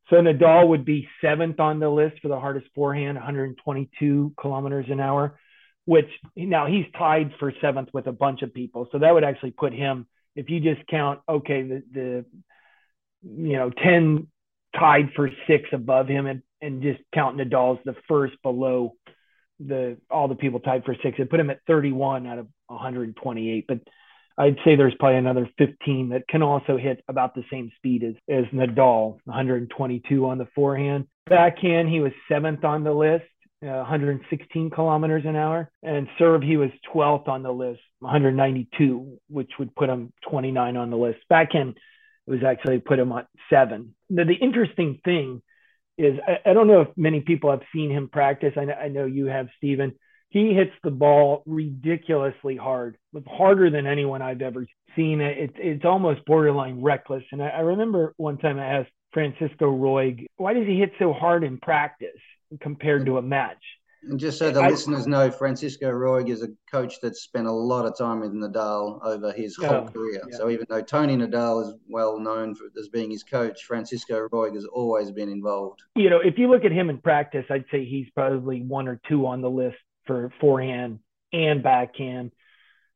so 0.09 0.17
Nadal 0.17 0.69
would 0.69 0.85
be 0.85 1.09
seventh 1.21 1.61
on 1.61 1.81
the 1.81 1.89
list 1.89 2.21
for 2.23 2.29
the 2.29 2.39
hardest 2.39 2.67
forehand, 2.75 3.17
122 3.17 4.35
kilometers 4.41 4.87
an 4.89 5.01
hour, 5.01 5.39
which 5.85 6.09
now 6.37 6.67
he's 6.67 6.87
tied 6.97 7.33
for 7.39 7.53
seventh 7.61 7.89
with 7.93 8.07
a 8.07 8.13
bunch 8.13 8.43
of 8.43 8.55
people. 8.55 8.89
So 8.93 8.99
that 8.99 9.13
would 9.13 9.25
actually 9.25 9.53
put 9.53 9.73
him, 9.73 10.07
if 10.35 10.51
you 10.51 10.61
just 10.61 10.87
count, 10.89 11.21
okay, 11.29 11.63
the, 11.63 11.83
the 11.93 12.25
you 13.23 13.57
know, 13.57 13.71
10 13.71 14.27
tied 14.79 15.11
for 15.15 15.31
six 15.47 15.69
above 15.73 16.09
him 16.09 16.27
and, 16.27 16.43
and 16.61 16.83
just 16.83 17.01
count 17.15 17.37
Nadal's 17.37 17.81
the 17.85 17.97
first 18.09 18.35
below 18.43 18.95
the 19.61 19.99
all 20.11 20.29
the 20.29 20.35
people 20.35 20.61
tied 20.61 20.85
for 20.85 20.97
six. 21.03 21.19
It 21.19 21.31
put 21.31 21.41
him 21.41 21.51
at 21.51 21.61
31 21.67 22.27
out 22.27 22.39
of 22.39 22.49
128. 22.67 23.67
But 23.69 23.81
I'd 24.39 24.57
say 24.65 24.77
there's 24.77 24.95
probably 24.99 25.19
another 25.19 25.49
15 25.59 26.11
that 26.11 26.27
can 26.29 26.43
also 26.43 26.77
hit 26.77 27.05
about 27.09 27.35
the 27.35 27.45
same 27.51 27.71
speed 27.77 28.03
as, 28.03 28.15
as 28.29 28.45
Nadal, 28.47 29.19
122 29.25 30.27
on 30.27 30.39
the 30.39 30.49
forehand. 30.55 31.07
Backhand, 31.27 31.89
he 31.89 32.01
was 32.01 32.13
seventh 32.29 32.65
on 32.65 32.83
the 32.83 32.93
list, 32.93 33.25
uh, 33.63 33.69
116 33.69 34.71
kilometers 34.71 35.25
an 35.27 35.37
hour. 35.37 35.71
And 35.83 36.09
serve, 36.19 36.43
he 36.43 36.57
was 36.57 36.71
12th 36.95 37.29
on 37.29 37.43
the 37.43 37.53
list, 37.53 37.81
192, 38.01 39.19
which 39.29 39.51
would 39.59 39.75
put 39.77 39.91
him 39.91 40.13
29 40.29 40.77
on 40.77 40.91
the 40.91 40.97
list. 40.97 41.19
Backhand 41.29 41.77
was 42.27 42.41
actually 42.47 42.79
put 42.79 42.99
him 42.99 43.13
on 43.13 43.27
seven. 43.51 43.95
Now, 44.09 44.25
the 44.25 44.35
interesting 44.35 45.01
thing 45.05 45.43
is, 45.99 46.19
I, 46.27 46.51
I, 46.51 46.53
don't 46.53 46.69
know 46.69 46.83
if 46.83 46.89
many 46.97 47.21
people 47.21 47.51
have 47.51 47.63
seen 47.75 47.91
him 47.91 48.09
practice. 48.09 48.55
I 48.57 48.65
know, 48.65 48.75
I 48.75 48.89
know 48.89 49.05
you 49.05 49.27
have, 49.27 49.49
Stephen 49.59 49.95
he 50.33 50.55
hits 50.55 50.73
the 50.83 50.91
ball 50.91 51.43
ridiculously 51.45 52.57
hard, 52.57 52.97
harder 53.27 53.69
than 53.69 53.87
anyone 53.87 54.23
I've 54.23 54.41
ever 54.41 54.67
seen. 54.97 55.21
It's 55.21 55.53
it's 55.59 55.85
almost 55.85 56.25
borderline 56.25 56.81
reckless. 56.81 57.23
And 57.33 57.43
I, 57.43 57.49
I 57.49 57.61
remember 57.61 58.15
one 58.17 58.39
time 58.39 58.59
I 58.59 58.79
asked 58.79 58.91
Francisco 59.13 59.67
Roig, 59.67 60.27
why 60.39 60.55
does 60.55 60.67
he 60.67 60.79
hit 60.79 60.93
so 60.99 61.13
hard 61.13 61.45
in 61.45 61.59
practice 61.59 62.09
compared 62.63 63.05
to 63.07 63.19
a 63.19 63.23
match? 63.23 63.63
And 64.05 64.19
just 64.19 64.39
so 64.39 64.51
the 64.51 64.61
I, 64.61 64.69
listeners 64.69 65.07
know, 65.07 65.31
Francisco 65.31 65.91
Roig 65.91 66.29
is 66.29 66.43
a 66.43 66.49
coach 66.71 67.01
that's 67.01 67.23
spent 67.23 67.47
a 67.47 67.53
lot 67.53 67.87
of 67.87 67.97
time 67.97 68.21
with 68.21 68.33
Nadal 68.33 69.01
over 69.05 69.33
his 69.33 69.57
whole 69.57 69.87
oh, 69.87 69.89
career. 69.89 70.23
Yeah. 70.29 70.37
So 70.37 70.51
even 70.51 70.67
though 70.69 70.83
Tony 70.83 71.17
Nadal 71.17 71.69
is 71.69 71.75
well 71.89 72.19
known 72.19 72.55
for, 72.55 72.65
as 72.79 72.89
being 72.89 73.11
his 73.11 73.23
coach, 73.23 73.65
Francisco 73.65 74.29
Roig 74.29 74.55
has 74.55 74.65
always 74.65 75.13
been 75.13 75.29
involved. 75.29 75.83
You 75.95 76.11
know, 76.11 76.19
if 76.19 76.37
you 76.37 76.51
look 76.51 76.65
at 76.65 76.73
him 76.73 76.91
in 76.91 76.99
practice, 76.99 77.45
I'd 77.49 77.65
say 77.71 77.85
he's 77.85 78.09
probably 78.11 78.63
one 78.63 78.89
or 78.89 79.01
two 79.09 79.27
on 79.27 79.41
the 79.41 79.51
list 79.51 79.79
for 80.07 80.33
forehand 80.41 80.99
and 81.33 81.63
backhand. 81.63 82.33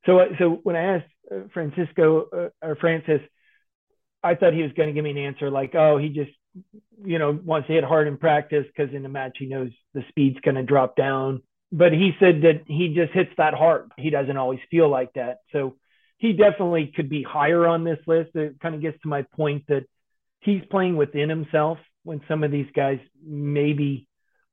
So, 0.07 0.21
so 0.39 0.61
when 0.63 0.77
I 0.77 0.97
asked 0.97 1.11
uh, 1.31 1.41
Francisco 1.53 2.29
uh, 2.33 2.49
or 2.67 2.77
Francis, 2.77 3.21
I 4.23 4.35
thought 4.35 4.55
he 4.55 4.63
was 4.63 4.73
going 4.73 4.89
to 4.89 4.93
give 4.93 5.05
me 5.05 5.11
an 5.11 5.19
answer 5.19 5.51
like, 5.51 5.75
"Oh, 5.75 5.99
he 5.99 6.09
just, 6.09 6.33
you 7.05 7.19
know, 7.19 7.39
wants 7.45 7.67
to 7.69 7.75
hit 7.75 7.85
hard 7.85 8.09
in 8.09 8.17
practice 8.17 8.65
because 8.67 8.95
in 8.95 9.03
the 9.03 9.09
match 9.09 9.37
he 9.39 9.47
knows 9.47 9.71
the 9.95 10.05
speed's 10.09 10.41
going 10.41 10.57
to 10.57 10.63
drop 10.63 10.97
down." 10.97 11.43
But 11.73 11.93
he 11.93 12.13
said 12.21 12.43
that 12.43 12.63
he 12.67 12.95
just 12.95 13.13
hits 13.13 13.33
that 13.39 13.55
hard. 13.55 13.91
He 13.97 14.11
doesn't 14.11 14.37
always 14.37 14.61
feel 14.71 14.89
like 14.89 15.13
that. 15.15 15.39
So 15.53 15.77
he 16.19 16.33
definitely 16.33 16.93
could 16.95 17.09
be 17.09 17.23
higher 17.23 17.67
on 17.67 17.85
this 17.85 17.99
list. 18.07 18.31
It 18.35 18.61
kind 18.61 18.75
of 18.75 18.81
gets 18.81 19.01
to 19.03 19.09
my 19.09 19.23
point 19.23 19.65
that 19.69 19.85
he's 20.41 20.63
playing 20.71 20.97
within 20.97 21.29
himself 21.29 21.79
when 22.05 22.23
some 22.29 22.45
of 22.45 22.51
these 22.51 22.71
guys 22.75 22.99
maybe 23.25 24.07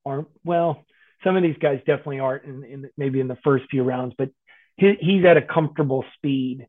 aren't. 0.05 0.27
Well, 0.43 0.83
some 1.23 1.37
of 1.37 1.43
these 1.43 1.57
guys 1.61 1.79
definitely 1.79 2.19
aren't 2.19 2.45
in, 2.45 2.63
in 2.63 2.89
maybe 2.97 3.19
in 3.19 3.27
the 3.27 3.37
first 3.43 3.65
few 3.69 3.83
rounds, 3.83 4.13
but 4.17 4.29
he, 4.75 4.93
he's 4.99 5.25
at 5.25 5.37
a 5.37 5.41
comfortable 5.41 6.03
speed, 6.15 6.67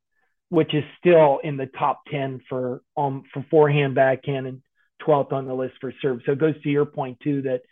which 0.49 0.75
is 0.75 0.85
still 0.99 1.41
in 1.43 1.57
the 1.57 1.67
top 1.67 2.03
10 2.11 2.43
for 2.49 2.83
um 2.97 3.25
for 3.33 3.45
forehand, 3.51 3.95
backhand, 3.95 4.47
and 4.47 4.63
12th 5.03 5.33
on 5.33 5.47
the 5.47 5.55
list 5.55 5.75
for 5.81 5.93
serve. 6.01 6.21
So 6.27 6.33
it 6.33 6.39
goes 6.39 6.61
to 6.63 6.69
your 6.69 6.87
point 6.87 7.19
too 7.21 7.43
that 7.43 7.63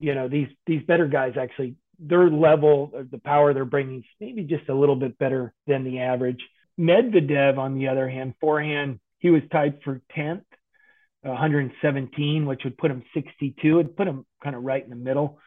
you 0.00 0.14
know 0.14 0.28
these 0.28 0.48
these 0.66 0.82
better 0.82 1.08
guys 1.08 1.34
actually 1.40 1.76
their 1.98 2.30
level 2.30 2.92
of 2.94 3.10
the 3.10 3.18
power 3.18 3.52
they're 3.52 3.64
bringing 3.64 3.98
is 3.98 4.04
maybe 4.20 4.44
just 4.44 4.68
a 4.68 4.74
little 4.74 4.96
bit 4.96 5.18
better 5.18 5.52
than 5.66 5.84
the 5.84 6.00
average. 6.00 6.40
Medvedev, 6.78 7.58
on 7.58 7.74
the 7.74 7.88
other 7.88 8.08
hand, 8.08 8.34
forehand, 8.40 9.00
he 9.18 9.30
was 9.30 9.42
tied 9.50 9.80
for 9.82 10.00
10th, 10.16 10.44
117, 11.22 12.46
which 12.46 12.62
would 12.64 12.78
put 12.78 12.90
him 12.90 13.02
62. 13.14 13.80
It'd 13.80 13.96
put 13.96 14.06
him 14.06 14.24
kind 14.42 14.54
of 14.54 14.62
right 14.62 14.82
in 14.82 14.90
the 14.90 14.96
middle. 14.96 15.40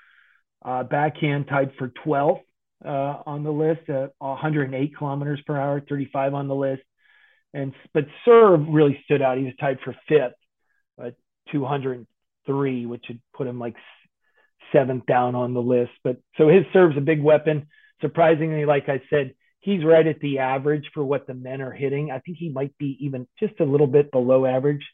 Uh, 0.64 0.84
backhand 0.84 1.48
tied 1.48 1.72
for 1.80 1.92
12th 2.06 2.42
uh, 2.86 3.24
on 3.26 3.44
the 3.44 3.52
list, 3.52 3.90
uh, 3.90 4.08
108 4.20 4.98
kilometers 4.98 5.40
per 5.48 5.58
hour, 5.58 5.82
35 5.82 6.34
on 6.34 6.48
the 6.48 6.56
list. 6.56 6.84
And 7.54 7.74
but 7.94 8.06
serve 8.24 8.62
really 8.70 9.00
stood 9.06 9.22
out. 9.22 9.38
He 9.38 9.44
was 9.44 9.54
tied 9.60 9.80
for 9.84 9.96
fifth, 10.08 10.36
203, 11.52 12.86
which 12.86 13.06
would 13.08 13.22
put 13.34 13.48
him 13.48 13.60
like 13.60 13.76
seventh 14.72 15.06
down 15.06 15.36
on 15.36 15.54
the 15.54 15.62
list. 15.62 15.92
But 16.04 16.18
so 16.38 16.48
his 16.48 16.66
serve's 16.74 16.98
a 16.98 17.02
big 17.02 17.22
weapon. 17.22 17.68
Surprisingly, 18.02 18.66
like 18.66 18.90
I 18.90 19.02
said, 19.10 19.36
he's 19.60 19.84
right 19.84 20.06
at 20.06 20.20
the 20.20 20.40
average 20.40 20.86
for 20.94 21.04
what 21.04 21.28
the 21.28 21.34
men 21.34 21.62
are 21.62 21.72
hitting. 21.72 22.12
I 22.12 22.20
think 22.20 22.38
he 22.38 22.50
might 22.50 22.78
be 22.78 22.98
even 23.02 23.28
just 23.40 23.60
a 23.60 23.66
little 23.66 23.88
bit 23.88 24.12
below 24.12 24.46
average 24.46 24.86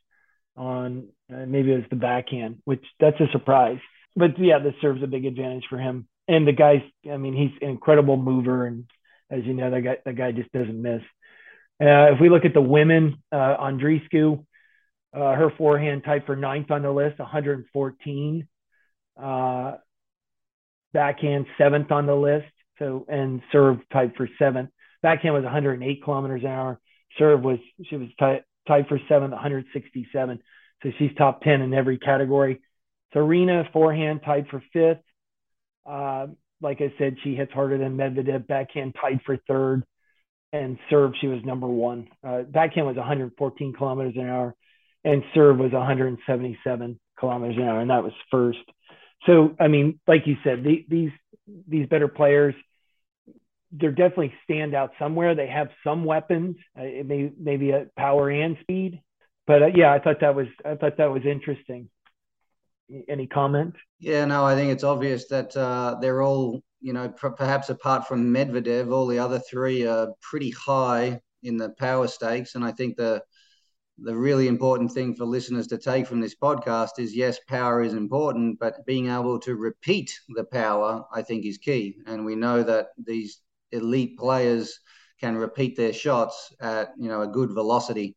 on 0.56 1.08
uh, 1.32 1.46
maybe 1.46 1.72
it 1.72 1.78
was 1.78 1.86
the 1.90 1.96
backhand, 1.96 2.58
which 2.66 2.84
that's 3.00 3.20
a 3.20 3.32
surprise 3.32 3.80
but 4.18 4.40
yeah, 4.40 4.60
this 4.60 4.74
serves 4.82 5.04
a 5.04 5.08
big 5.08 5.26
advantage 5.26 5.66
for 5.70 5.78
him. 5.78 6.08
And 6.28 6.46
the 6.46 6.52
guy's, 6.52 6.82
I 7.10 7.18
mean, 7.18 7.36
he's 7.36 7.52
an 7.62 7.70
incredible 7.70 8.18
mover, 8.18 8.66
and 8.66 8.86
as 9.30 9.46
you 9.46 9.54
know, 9.54 9.70
the 9.70 9.82
guy, 9.82 9.98
the 10.04 10.14
guy 10.14 10.32
just 10.32 10.52
doesn't 10.52 10.82
miss. 10.82 11.02
Uh, 11.80 12.12
if 12.14 12.20
we 12.20 12.30
look 12.30 12.44
at 12.44 12.56
the 12.56 12.62
women, 12.62 13.22
uh, 13.32 13.56
uh, 15.18 15.34
her 15.34 15.52
forehand 15.58 16.04
tied 16.06 16.26
for 16.26 16.36
ninth 16.36 16.70
on 16.70 16.84
the 16.84 16.92
list, 16.92 17.18
114. 17.20 18.48
Uh, 19.22 19.76
backhand 20.94 21.46
seventh 21.58 21.92
on 21.92 22.06
the 22.06 22.16
list, 22.16 22.46
so 22.78 23.06
and 23.08 23.42
serve 23.52 23.78
tied 23.92 24.14
for 24.16 24.30
seventh. 24.38 24.70
Backhand 25.02 25.34
was 25.34 25.44
108 25.44 26.04
kilometers 26.04 26.44
an 26.44 26.50
hour. 26.50 26.80
Serve 27.18 27.42
was 27.42 27.58
she 27.90 27.96
was 27.96 28.10
tied 28.20 28.44
tied 28.68 28.88
for 28.88 29.00
seventh, 29.10 29.32
167. 29.32 30.40
So 30.84 30.90
she's 31.00 31.12
top 31.18 31.42
10 31.42 31.62
in 31.62 31.74
every 31.74 31.98
category. 31.98 32.62
Serena 33.14 33.64
forehand 33.74 34.22
tied 34.24 34.48
for 34.50 34.62
fifth. 34.72 35.04
Uh, 35.86 36.28
like 36.62 36.82
I 36.82 36.94
said, 37.00 37.16
she 37.24 37.34
hits 37.34 37.52
harder 37.54 37.78
than 37.78 37.98
Medvedev. 37.98 38.46
Backhand 38.46 38.96
tied 39.02 39.22
for 39.26 39.38
third, 39.48 39.84
and 40.54 40.78
serve 40.90 41.14
she 41.20 41.28
was 41.28 41.44
number 41.44 41.68
one. 41.68 42.08
Uh, 42.24 42.42
backhand 42.44 42.86
was 42.86 42.98
114 42.98 43.74
kilometers 43.74 44.16
an 44.16 44.28
hour, 44.28 44.56
and 45.08 45.24
serve 45.34 45.58
was 45.58 45.72
177 45.72 47.00
kilometers 47.20 47.58
an 47.58 47.64
hour, 47.64 47.80
and 47.80 47.90
that 47.90 48.04
was 48.04 48.14
first. 48.30 48.60
So 49.26 49.56
I 49.60 49.68
mean, 49.68 50.00
like 50.08 50.28
you 50.28 50.36
said, 50.44 50.64
the, 50.64 50.86
these 50.90 51.12
these 51.68 51.88
better 51.88 52.08
players, 52.08 52.54
they're 53.72 53.92
definitely 53.92 54.34
stand 54.44 54.76
out 54.76 54.92
somewhere. 55.00 55.34
They 55.34 55.48
have 55.48 55.70
some 55.84 56.04
weapons. 56.04 56.58
Uh, 56.78 56.84
it 56.84 57.06
may 57.06 57.32
maybe 57.40 57.72
a 57.72 57.88
power 57.98 58.30
and 58.30 58.58
speed, 58.62 59.02
but 59.46 59.64
uh, 59.64 59.68
yeah, 59.68 59.94
I 59.94 60.00
thought 60.00 60.22
that 60.22 60.36
was 60.36 60.48
I 60.66 60.76
thought 60.76 60.98
that 60.98 61.12
was 61.12 61.24
interesting 61.26 61.90
any 63.08 63.28
comment? 63.28 63.76
Yeah, 64.00 64.26
no, 64.26 64.46
I 64.46 64.56
think 64.56 64.72
it's 64.72 64.84
obvious 64.84 65.28
that 65.28 65.56
uh, 65.56 65.98
they're 66.02 66.22
all, 66.22 66.62
you 66.80 66.94
know, 66.94 67.10
perhaps 67.10 67.70
apart 67.70 68.08
from 68.08 68.34
Medvedev, 68.34 68.92
all 68.92 69.08
the 69.08 69.20
other 69.20 69.40
three 69.40 69.86
are 69.86 70.14
pretty 70.22 70.52
high 70.52 71.20
in 71.44 71.58
the 71.58 71.70
power 71.72 72.08
stakes. 72.08 72.56
And 72.56 72.64
I 72.64 72.72
think 72.72 72.98
the 72.98 73.24
the 74.00 74.16
really 74.16 74.48
important 74.48 74.92
thing 74.92 75.16
for 75.16 75.26
listeners 75.26 75.68
to 75.68 75.78
take 75.78 76.06
from 76.06 76.20
this 76.20 76.36
podcast 76.36 77.00
is 77.00 77.16
yes, 77.16 77.40
power 77.48 77.82
is 77.82 77.94
important, 77.94 78.60
but 78.60 78.86
being 78.86 79.10
able 79.10 79.40
to 79.40 79.56
repeat 79.56 80.20
the 80.30 80.44
power, 80.44 81.04
I 81.12 81.24
think, 81.24 81.46
is 81.46 81.58
key. 81.58 81.98
And 82.06 82.24
we 82.24 82.36
know 82.36 82.62
that 82.64 82.90
these 82.98 83.42
elite 83.72 84.18
players 84.18 84.80
can 85.20 85.36
repeat 85.36 85.76
their 85.76 85.94
shots 85.94 86.54
at 86.62 86.90
you 87.00 87.10
know 87.10 87.22
a 87.22 87.28
good 87.28 87.52
velocity. 87.52 88.16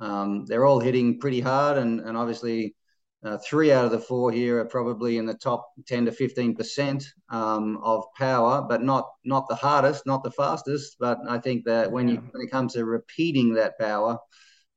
Um, 0.00 0.46
they're 0.46 0.66
all 0.66 0.80
hitting 0.80 1.20
pretty 1.20 1.40
hard, 1.40 1.78
and 1.78 2.00
and 2.00 2.16
obviously. 2.16 2.74
Uh, 3.22 3.36
three 3.36 3.70
out 3.70 3.84
of 3.84 3.90
the 3.90 3.98
four 3.98 4.32
here 4.32 4.58
are 4.60 4.64
probably 4.64 5.18
in 5.18 5.26
the 5.26 5.34
top 5.34 5.72
10 5.86 6.06
to 6.06 6.10
15 6.10 6.56
percent 6.56 7.04
um, 7.28 7.76
of 7.82 8.02
power, 8.16 8.62
but 8.66 8.82
not 8.82 9.10
not 9.26 9.46
the 9.46 9.54
hardest, 9.54 10.06
not 10.06 10.24
the 10.24 10.30
fastest. 10.30 10.96
But 10.98 11.18
I 11.28 11.36
think 11.36 11.66
that 11.66 11.92
when 11.92 12.08
you 12.08 12.16
when 12.16 12.42
it 12.42 12.50
comes 12.50 12.72
to 12.72 12.86
repeating 12.86 13.52
that 13.56 13.78
power, 13.78 14.18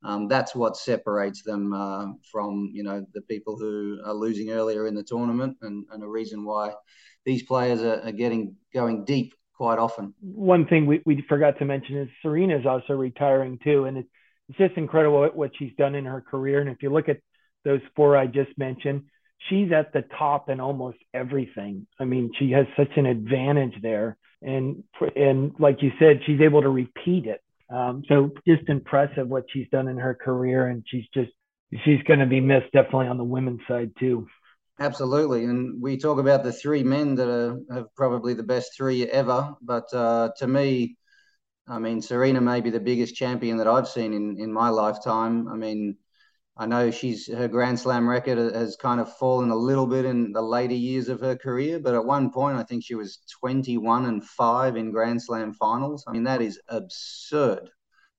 um, 0.04 0.28
that's 0.28 0.54
what 0.56 0.78
separates 0.78 1.44
them 1.44 1.74
uh, 1.74 2.08
from 2.32 2.70
you 2.74 2.84
know 2.84 3.06
the 3.13 3.22
people 3.22 3.58
who 3.58 4.00
are 4.06 4.13
losing 4.13 4.50
earlier 4.52 4.88
in 4.88 4.96
the 4.96 5.04
tournament, 5.04 5.58
and, 5.62 5.86
and 5.92 6.04
a 6.04 6.08
reason 6.08 6.46
why 6.46 6.74
these 7.26 7.44
players 7.44 7.82
are, 7.82 8.02
are 8.02 8.12
getting 8.12 8.56
going 8.74 9.06
deep 9.06 9.34
quite 9.56 9.80
often. 9.80 10.13
One 10.22 10.68
thing 10.68 10.86
we, 10.86 11.02
we 11.06 11.24
forgot 11.30 11.58
to 11.60 11.66
mention 11.66 11.98
is 11.98 12.10
Serena 12.22 12.58
is 12.58 12.66
also 12.66 12.94
retiring 12.94 13.60
too, 13.63 13.86
and 13.86 13.98
it's, 13.98 14.10
it's 14.50 14.58
just 14.58 14.78
incredible 14.78 15.22
what, 15.22 15.36
what 15.36 15.52
she's 15.58 15.72
done 15.78 15.96
in 15.96 16.06
her 16.06 16.22
career. 16.22 16.60
And 16.60 16.70
if 16.70 16.82
you 16.82 16.92
look 16.92 17.08
at 17.08 17.20
those 17.63 17.82
four 17.96 18.18
I 18.18 18.28
just 18.28 18.58
mentioned, 18.58 19.04
she's 19.50 19.72
at 19.72 19.94
the 19.94 20.04
top 20.18 20.50
in 20.50 20.60
almost 20.60 20.98
everything. 21.13 21.88
I 22.00 22.06
mean, 22.06 22.32
she 22.38 22.52
has 22.52 22.66
such 22.76 22.92
an 22.98 23.06
advantage 23.06 23.76
there, 23.82 24.18
and 24.42 24.84
and 25.16 25.54
like 25.60 25.82
you 25.82 25.92
said, 26.00 26.22
she's 26.26 26.42
able 26.42 26.62
to 26.62 26.70
repeat 26.70 27.26
it. 27.26 27.42
Um, 27.74 28.04
so 28.08 28.32
just 28.48 28.70
impressive 28.70 29.28
what 29.28 29.46
she's 29.52 29.68
done 29.72 29.88
in 29.88 29.98
her 29.98 30.14
career, 30.14 30.68
and 30.68 30.84
she's 30.88 31.06
just 31.14 31.32
she's 31.84 32.04
going 32.04 32.20
to 32.20 32.28
be 32.28 32.40
missed 32.40 32.72
definitely 32.72 33.08
on 33.08 33.18
the 33.18 33.24
women's 33.24 33.62
side 33.68 33.92
too. 34.00 34.28
Absolutely, 34.80 35.44
and 35.46 35.82
we 35.82 35.98
talk 35.98 36.20
about 36.20 36.44
the 36.44 36.54
three 36.54 36.84
men 36.84 37.16
that 37.16 37.30
are 37.30 37.60
have 37.74 37.88
probably 37.96 38.36
the 38.36 38.44
best 38.44 38.76
three 38.78 39.06
ever. 39.06 39.56
But 39.62 39.92
uh, 39.92 40.30
to 40.38 40.48
me, 40.48 40.98
I 41.68 41.80
mean, 41.80 42.02
Serena 42.02 42.42
may 42.42 42.62
be 42.62 42.70
the 42.70 42.80
biggest 42.80 43.16
champion 43.16 43.58
that 43.58 43.68
I've 43.68 43.88
seen 43.88 44.14
in 44.14 44.40
in 44.40 44.54
my 44.54 44.70
lifetime. 44.70 45.48
I 45.48 45.56
mean, 45.56 45.98
I 46.56 46.68
know 46.68 46.92
she's 46.92 47.28
her 47.34 47.48
Grand 47.48 47.80
Slam 47.80 48.08
record 48.08 48.38
has 48.38 48.76
kind 48.76 49.00
of 49.02 49.12
fallen 49.18 49.50
a 49.50 49.56
little 49.56 49.88
bit 49.88 50.06
in 50.06 50.32
the 50.32 50.42
later 50.42 50.76
years 50.76 51.10
of 51.10 51.20
her 51.20 51.36
career, 51.36 51.80
but 51.80 51.96
at 51.96 52.06
one 52.06 52.32
point 52.32 52.58
I 52.58 52.63
think 52.63 52.84
she 52.84 52.94
was 52.94 53.20
21 53.39 54.06
and 54.06 54.24
five 54.24 54.76
in 54.76 54.92
Grand 54.92 55.22
Slam 55.22 55.54
finals. 55.54 56.04
I 56.08 56.12
mean, 56.12 56.24
that 56.26 56.42
is 56.42 56.62
absurd 56.68 57.72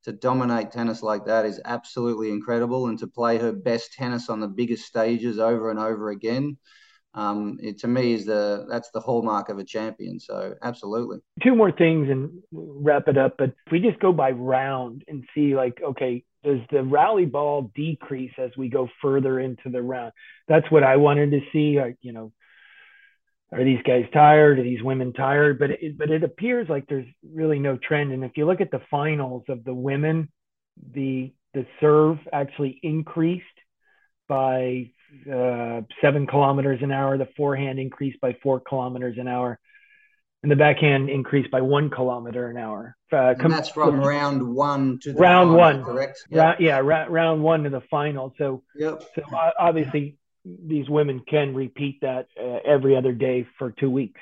to 0.02 0.12
dominate 0.12 0.72
tennis 0.72 1.02
like 1.02 1.24
that 1.26 1.46
is 1.46 1.60
absolutely 1.64 2.30
incredible, 2.30 2.88
and 2.88 2.98
to 2.98 3.06
play 3.06 3.38
her 3.38 3.52
best 3.52 3.92
tennis 3.92 4.28
on 4.28 4.40
the 4.40 4.48
biggest 4.48 4.84
stages 4.84 5.38
over 5.38 5.70
and 5.70 5.78
over 5.78 6.10
again. 6.10 6.58
Um, 7.14 7.58
it 7.62 7.78
to 7.80 7.88
me 7.88 8.12
is 8.12 8.26
the 8.26 8.66
that's 8.68 8.90
the 8.90 9.00
hallmark 9.00 9.48
of 9.48 9.58
a 9.58 9.64
champion. 9.64 10.18
So 10.18 10.54
absolutely. 10.62 11.18
Two 11.42 11.54
more 11.54 11.70
things 11.70 12.10
and 12.10 12.42
wrap 12.52 13.08
it 13.08 13.16
up. 13.16 13.36
But 13.38 13.50
if 13.66 13.72
we 13.72 13.80
just 13.80 14.00
go 14.00 14.12
by 14.12 14.32
round 14.32 15.04
and 15.06 15.24
see, 15.34 15.54
like, 15.54 15.80
okay, 15.82 16.24
does 16.42 16.58
the 16.70 16.82
rally 16.82 17.24
ball 17.24 17.70
decrease 17.74 18.32
as 18.36 18.50
we 18.56 18.68
go 18.68 18.88
further 19.00 19.38
into 19.38 19.70
the 19.70 19.80
round? 19.80 20.12
That's 20.48 20.68
what 20.70 20.82
I 20.82 20.96
wanted 20.96 21.30
to 21.30 21.40
see. 21.52 21.78
I, 21.78 21.94
you 22.02 22.12
know, 22.12 22.32
are 23.52 23.64
these 23.64 23.82
guys 23.86 24.04
tired? 24.12 24.58
Are 24.58 24.64
these 24.64 24.82
women 24.82 25.12
tired? 25.12 25.58
But 25.60 25.70
it, 25.70 25.96
but 25.96 26.10
it 26.10 26.24
appears 26.24 26.68
like 26.68 26.86
there's 26.88 27.06
really 27.32 27.60
no 27.60 27.76
trend. 27.76 28.12
And 28.12 28.24
if 28.24 28.32
you 28.36 28.46
look 28.46 28.60
at 28.60 28.72
the 28.72 28.82
finals 28.90 29.44
of 29.48 29.64
the 29.64 29.74
women, 29.74 30.28
the 30.92 31.32
the 31.54 31.64
serve 31.80 32.18
actually 32.32 32.80
increased 32.82 33.44
by 34.28 34.90
uh, 35.32 35.82
seven 36.00 36.26
kilometers 36.26 36.80
an 36.82 36.92
hour. 36.92 37.18
The 37.18 37.28
forehand 37.36 37.78
increased 37.78 38.20
by 38.20 38.36
four 38.42 38.60
kilometers 38.60 39.16
an 39.18 39.28
hour, 39.28 39.58
and 40.42 40.50
the 40.50 40.56
backhand 40.56 41.08
increased 41.08 41.50
by 41.50 41.60
one 41.60 41.90
kilometer 41.90 42.48
an 42.48 42.56
hour. 42.56 42.96
Uh, 43.12 43.34
com- 43.38 43.50
that's 43.50 43.68
from 43.68 44.00
round 44.00 44.54
one 44.54 44.98
to 45.00 45.14
round 45.14 45.48
final, 45.50 45.56
one, 45.56 45.84
correct? 45.84 46.18
Yep. 46.30 46.60
Yeah, 46.60 46.78
ra- 46.78 47.06
round 47.08 47.42
one 47.42 47.64
to 47.64 47.70
the 47.70 47.82
final. 47.90 48.34
So, 48.38 48.62
yep. 48.76 49.02
so 49.14 49.22
obviously 49.58 50.16
these 50.44 50.88
women 50.88 51.22
can 51.26 51.54
repeat 51.54 52.00
that 52.02 52.28
uh, 52.38 52.58
every 52.66 52.96
other 52.96 53.12
day 53.12 53.46
for 53.58 53.70
two 53.70 53.90
weeks. 53.90 54.20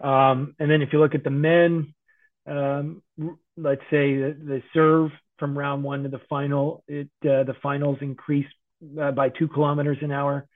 Um, 0.00 0.54
and 0.58 0.70
then 0.70 0.82
if 0.82 0.92
you 0.92 1.00
look 1.00 1.14
at 1.14 1.24
the 1.24 1.30
men, 1.30 1.94
um, 2.46 3.02
let's 3.56 3.82
say 3.90 4.16
the, 4.16 4.36
the, 4.40 4.62
serve 4.72 5.10
from 5.38 5.56
round 5.56 5.84
one 5.84 6.04
to 6.04 6.08
the 6.08 6.20
final, 6.28 6.84
it 6.88 7.10
uh, 7.24 7.44
the 7.44 7.56
finals 7.62 7.98
increased 8.00 8.48
uh, 9.00 9.12
by 9.12 9.28
two 9.30 9.48
kilometers 9.48 9.98
an 10.02 10.12
hour. 10.12 10.46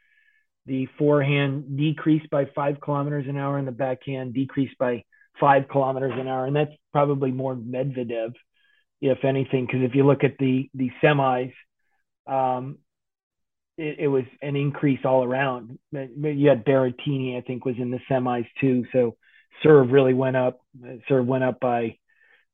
The 0.66 0.86
forehand 0.98 1.76
decreased 1.76 2.30
by 2.30 2.46
five 2.54 2.80
kilometers 2.80 3.26
an 3.28 3.36
hour, 3.36 3.58
and 3.58 3.66
the 3.66 3.72
backhand 3.72 4.34
decreased 4.34 4.78
by 4.78 5.04
five 5.40 5.68
kilometers 5.68 6.12
an 6.14 6.28
hour. 6.28 6.46
And 6.46 6.54
that's 6.54 6.72
probably 6.92 7.32
more 7.32 7.54
Medvedev, 7.56 8.34
if 9.00 9.24
anything, 9.24 9.66
because 9.66 9.82
if 9.82 9.94
you 9.94 10.06
look 10.06 10.22
at 10.22 10.38
the 10.38 10.70
the 10.74 10.90
semis, 11.02 11.52
um, 12.26 12.78
it, 13.76 14.00
it, 14.00 14.08
was 14.08 14.24
an 14.40 14.54
increase 14.54 15.00
all 15.04 15.24
around. 15.24 15.78
You 15.90 16.48
had 16.48 16.64
Berrettini, 16.64 17.36
I 17.36 17.40
think, 17.40 17.64
was 17.64 17.76
in 17.78 17.90
the 17.90 18.00
semis 18.08 18.46
too. 18.60 18.84
So 18.92 19.16
serve 19.64 19.90
really 19.90 20.14
went 20.14 20.36
up. 20.36 20.60
Serve 21.08 21.26
went 21.26 21.42
up 21.42 21.58
by 21.58 21.98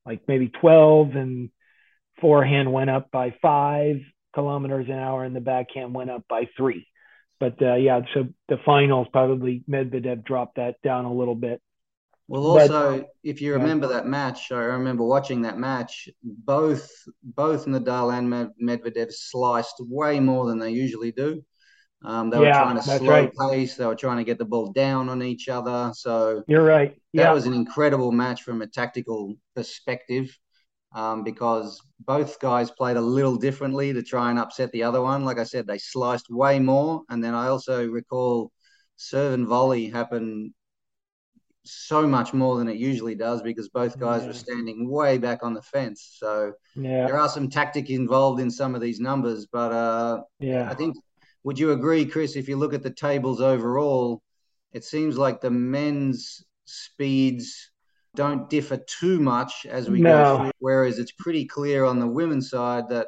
like 0.07 0.23
maybe 0.27 0.49
12, 0.49 1.15
and 1.15 1.51
forehand 2.21 2.73
went 2.73 2.89
up 2.89 3.11
by 3.11 3.35
five 3.43 4.01
kilometers 4.39 4.87
an 4.87 4.95
hour, 4.95 5.25
and 5.25 5.35
the 5.35 5.41
backhand 5.41 5.93
went 5.93 6.11
up 6.11 6.23
by 6.29 6.49
three. 6.57 6.87
But 7.41 7.61
uh, 7.61 7.75
yeah, 7.75 8.01
so 8.15 8.29
the 8.49 8.59
finals 8.65 9.09
probably 9.13 9.65
Medvedev 9.69 10.25
dropped 10.25 10.57
that 10.57 10.77
down 10.83 11.07
a 11.07 11.13
little 11.13 11.35
bit. 11.35 11.61
Well, 12.29 12.47
also, 12.47 12.99
but, 12.99 13.09
if 13.25 13.41
you 13.41 13.55
remember 13.55 13.89
yeah. 13.89 13.95
that 13.95 14.07
match, 14.07 14.53
I 14.53 14.57
remember 14.57 15.03
watching 15.03 15.43
that 15.43 15.59
match. 15.59 16.09
Both 16.23 16.89
both 17.23 17.67
Nadal 17.67 18.17
and 18.17 18.53
Medvedev 18.63 19.13
sliced 19.13 19.77
way 19.81 20.21
more 20.21 20.47
than 20.47 20.59
they 20.61 20.71
usually 20.71 21.11
do. 21.11 21.43
Um, 22.05 22.31
they 22.31 22.41
yeah, 22.41 22.59
were 22.59 22.65
trying 22.65 22.77
to 22.77 22.83
slow 22.83 23.11
right. 23.11 23.33
pace. 23.51 23.77
They 23.77 23.87
were 23.87 23.97
trying 23.97 24.19
to 24.19 24.25
get 24.25 24.39
the 24.39 24.45
ball 24.45 24.73
down 24.73 25.09
on 25.09 25.21
each 25.21 25.49
other. 25.49 25.93
So 25.97 26.45
you're 26.47 26.65
right. 26.65 26.95
Yeah. 27.13 27.25
That 27.25 27.35
was 27.35 27.47
an 27.47 27.55
incredible 27.55 28.13
match 28.13 28.43
from 28.43 28.63
a 28.63 28.69
tactical 28.69 29.35
perspective 29.57 30.37
um, 30.93 31.23
because 31.25 31.81
both 32.01 32.41
guys 32.41 32.71
played 32.71 32.97
a 32.97 33.01
little 33.01 33.37
differently 33.37 33.93
to 33.93 34.03
try 34.03 34.31
and 34.31 34.39
upset 34.39 34.73
the 34.73 34.83
other 34.83 35.03
one. 35.03 35.25
Like 35.25 35.39
I 35.39 35.45
said, 35.45 35.67
they 35.67 35.79
sliced 35.79 36.31
way 36.31 36.59
more. 36.59 37.03
And 37.09 37.23
then 37.23 37.35
I 37.35 37.49
also 37.49 37.87
recall 37.87 38.51
serve 38.97 39.35
and 39.35 39.47
volley 39.47 39.89
happened 39.89 40.53
so 41.65 42.07
much 42.07 42.33
more 42.33 42.57
than 42.57 42.69
it 42.69 42.77
usually 42.77 43.15
does 43.15 43.43
because 43.43 43.69
both 43.69 43.99
guys 43.99 44.23
yeah. 44.23 44.29
were 44.29 44.35
standing 44.35 44.89
way 44.89 45.19
back 45.19 45.43
on 45.43 45.53
the 45.53 45.63
fence. 45.63 46.17
So 46.19 46.53
yeah. 46.75 47.07
there 47.07 47.19
are 47.19 47.29
some 47.29 47.51
tactic 47.51 47.91
involved 47.91 48.41
in 48.41 48.51
some 48.51 48.75
of 48.75 48.81
these 48.81 49.01
numbers, 49.01 49.47
but 49.47 49.73
uh, 49.73 50.23
yeah, 50.39 50.71
I 50.71 50.75
think 50.75 50.97
would 51.45 51.59
you 51.59 51.73
agree, 51.73 52.07
Chris? 52.07 52.37
If 52.37 52.49
you 52.49 52.57
look 52.57 52.75
at 52.75 52.83
the 52.83 52.91
tables 52.91 53.41
overall, 53.41 54.23
it 54.73 54.85
seems 54.85 55.19
like 55.19 55.41
the 55.41 55.51
men's 55.51 56.45
speeds 56.65 57.71
don't 58.19 58.51
differ 58.51 58.77
too 58.79 59.21
much 59.21 59.65
as 59.71 59.89
we 59.89 60.01
no. 60.01 60.11
go 60.11 60.43
through, 60.43 60.51
whereas 60.59 60.99
it's 60.99 61.13
pretty 61.13 61.45
clear 61.45 61.85
on 61.85 62.01
the 62.01 62.07
women's 62.07 62.51
side 62.51 62.89
that 62.89 63.07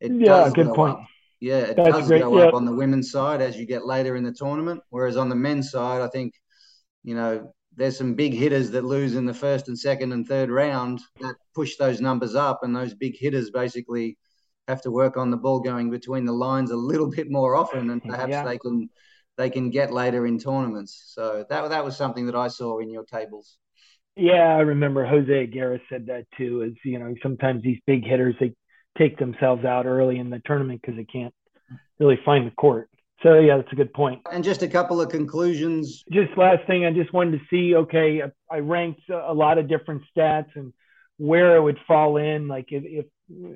it 0.00 0.12
yeah, 0.12 0.26
does 0.26 0.52
good 0.52 0.66
go 0.66 0.74
point. 0.74 0.92
Up. 0.98 1.06
Yeah, 1.40 1.60
it 1.60 1.76
That's 1.76 1.88
does 1.88 2.08
great. 2.08 2.20
go 2.20 2.38
yeah. 2.38 2.48
up 2.48 2.54
on 2.54 2.66
the 2.66 2.74
women's 2.74 3.10
side 3.10 3.40
as 3.40 3.56
you 3.56 3.64
get 3.64 3.86
later 3.86 4.16
in 4.16 4.22
the 4.22 4.32
tournament. 4.32 4.82
Whereas 4.90 5.16
on 5.16 5.30
the 5.30 5.34
men's 5.34 5.70
side, 5.70 6.02
I 6.02 6.08
think, 6.08 6.34
you 7.04 7.14
know, 7.14 7.54
there's 7.74 7.96
some 7.96 8.12
big 8.14 8.34
hitters 8.34 8.70
that 8.72 8.84
lose 8.84 9.14
in 9.14 9.24
the 9.24 9.32
first 9.32 9.68
and 9.68 9.78
second 9.78 10.12
and 10.12 10.28
third 10.28 10.50
round 10.50 11.00
that 11.20 11.36
push 11.54 11.76
those 11.76 12.02
numbers 12.02 12.34
up, 12.34 12.60
and 12.62 12.76
those 12.76 12.92
big 12.92 13.16
hitters 13.16 13.50
basically 13.50 14.18
have 14.68 14.82
to 14.82 14.90
work 14.90 15.16
on 15.16 15.30
the 15.30 15.38
ball 15.38 15.60
going 15.60 15.88
between 15.88 16.26
the 16.26 16.32
lines 16.32 16.70
a 16.70 16.76
little 16.76 17.08
bit 17.08 17.30
more 17.30 17.56
often, 17.56 17.88
and 17.88 18.02
perhaps 18.10 18.30
yeah. 18.30 18.44
they 18.44 18.58
can 18.58 18.90
they 19.38 19.48
can 19.48 19.70
get 19.70 19.90
later 19.90 20.26
in 20.26 20.38
tournaments. 20.38 21.12
So 21.14 21.46
that 21.48 21.70
that 21.70 21.82
was 21.82 21.96
something 21.96 22.26
that 22.26 22.36
I 22.36 22.48
saw 22.48 22.80
in 22.80 22.90
your 22.90 23.04
tables. 23.04 23.56
Yeah, 24.20 24.54
I 24.54 24.60
remember 24.60 25.06
Jose 25.06 25.32
Aguirre 25.32 25.80
said 25.88 26.06
that 26.08 26.26
too. 26.36 26.62
Is 26.62 26.74
you 26.84 26.98
know 26.98 27.14
sometimes 27.22 27.62
these 27.62 27.78
big 27.86 28.04
hitters 28.04 28.34
they 28.38 28.52
take 28.98 29.18
themselves 29.18 29.64
out 29.64 29.86
early 29.86 30.18
in 30.18 30.28
the 30.28 30.42
tournament 30.44 30.82
because 30.82 30.96
they 30.96 31.04
can't 31.04 31.32
really 31.98 32.18
find 32.22 32.46
the 32.46 32.50
court. 32.50 32.90
So 33.22 33.38
yeah, 33.38 33.56
that's 33.56 33.72
a 33.72 33.76
good 33.76 33.94
point. 33.94 34.20
And 34.30 34.44
just 34.44 34.62
a 34.62 34.68
couple 34.68 35.00
of 35.00 35.08
conclusions. 35.08 36.04
Just 36.12 36.36
last 36.36 36.66
thing, 36.66 36.84
I 36.84 36.92
just 36.92 37.14
wanted 37.14 37.38
to 37.38 37.44
see. 37.48 37.74
Okay, 37.74 38.22
I, 38.50 38.58
ranked 38.58 39.00
a 39.08 39.32
lot 39.32 39.56
of 39.56 39.68
different 39.68 40.02
stats 40.14 40.48
and 40.54 40.74
where 41.16 41.56
it 41.56 41.62
would 41.62 41.78
fall 41.88 42.18
in. 42.18 42.46
Like 42.46 42.66
if 42.72 42.84
if 42.84 43.06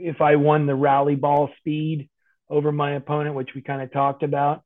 if 0.00 0.22
I 0.22 0.37
won 0.37 0.64
the 0.64 0.74
rally 0.74 1.14
ball 1.14 1.50
speed 1.59 2.09
over 2.48 2.72
my 2.72 2.92
opponent, 2.92 3.35
which 3.35 3.50
we 3.55 3.61
kind 3.61 3.83
of 3.83 3.92
talked 3.92 4.22
about. 4.22 4.62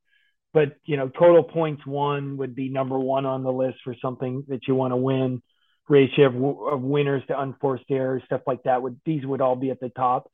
But 0.54 0.76
you 0.84 0.96
know, 0.96 1.08
total 1.08 1.42
points 1.42 1.84
won 1.84 2.37
would 2.37 2.54
be 2.54 2.68
number 2.68 3.00
one 3.00 3.26
on 3.26 3.42
the 3.42 3.52
list 3.52 3.78
for 3.82 3.96
something 4.00 4.44
that 4.46 4.68
you 4.68 4.76
want 4.76 4.92
to 4.92 4.96
win. 4.96 5.42
Ratio 5.88 6.27
of, 6.27 6.74
of 6.74 6.81
winners 6.83 7.22
to 7.29 7.40
unforced 7.40 7.85
errors, 7.90 8.22
stuff 8.27 8.42
like 8.46 8.62
that. 8.64 8.83
Would 8.83 9.01
these 9.05 9.24
would 9.24 9.40
all 9.40 9.57
be 9.57 9.70
at 9.70 9.81
the 9.81 9.88
top. 9.88 10.31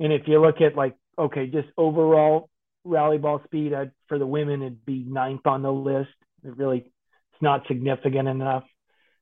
And 0.00 0.12
if 0.12 0.22
you 0.26 0.40
look 0.40 0.60
at 0.60 0.76
like 0.76 0.96
okay, 1.18 1.46
just 1.46 1.68
overall 1.76 2.48
rally 2.84 3.18
ball 3.18 3.40
speed 3.44 3.72
I'd, 3.72 3.92
for 4.08 4.18
the 4.18 4.26
women 4.26 4.62
it'd 4.62 4.84
be 4.84 5.04
ninth 5.06 5.46
on 5.46 5.62
the 5.62 5.72
list 5.72 6.10
it 6.42 6.56
really 6.56 6.78
it's 6.78 7.42
not 7.42 7.62
significant 7.68 8.26
enough 8.26 8.64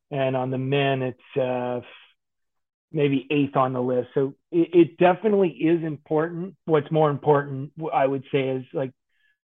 and 0.09 0.35
on 0.35 0.49
the 0.49 0.57
men 0.57 1.03
it's 1.03 1.37
uh 1.39 1.81
maybe 2.91 3.27
eighth 3.31 3.55
on 3.55 3.73
the 3.73 3.81
list. 3.81 4.09
So 4.13 4.35
it, 4.51 4.69
it 4.73 4.97
definitely 4.97 5.49
is 5.49 5.83
important. 5.83 6.55
What's 6.65 6.91
more 6.91 7.09
important, 7.09 7.71
I 7.93 8.05
would 8.05 8.23
say, 8.31 8.49
is 8.49 8.65
like 8.73 8.91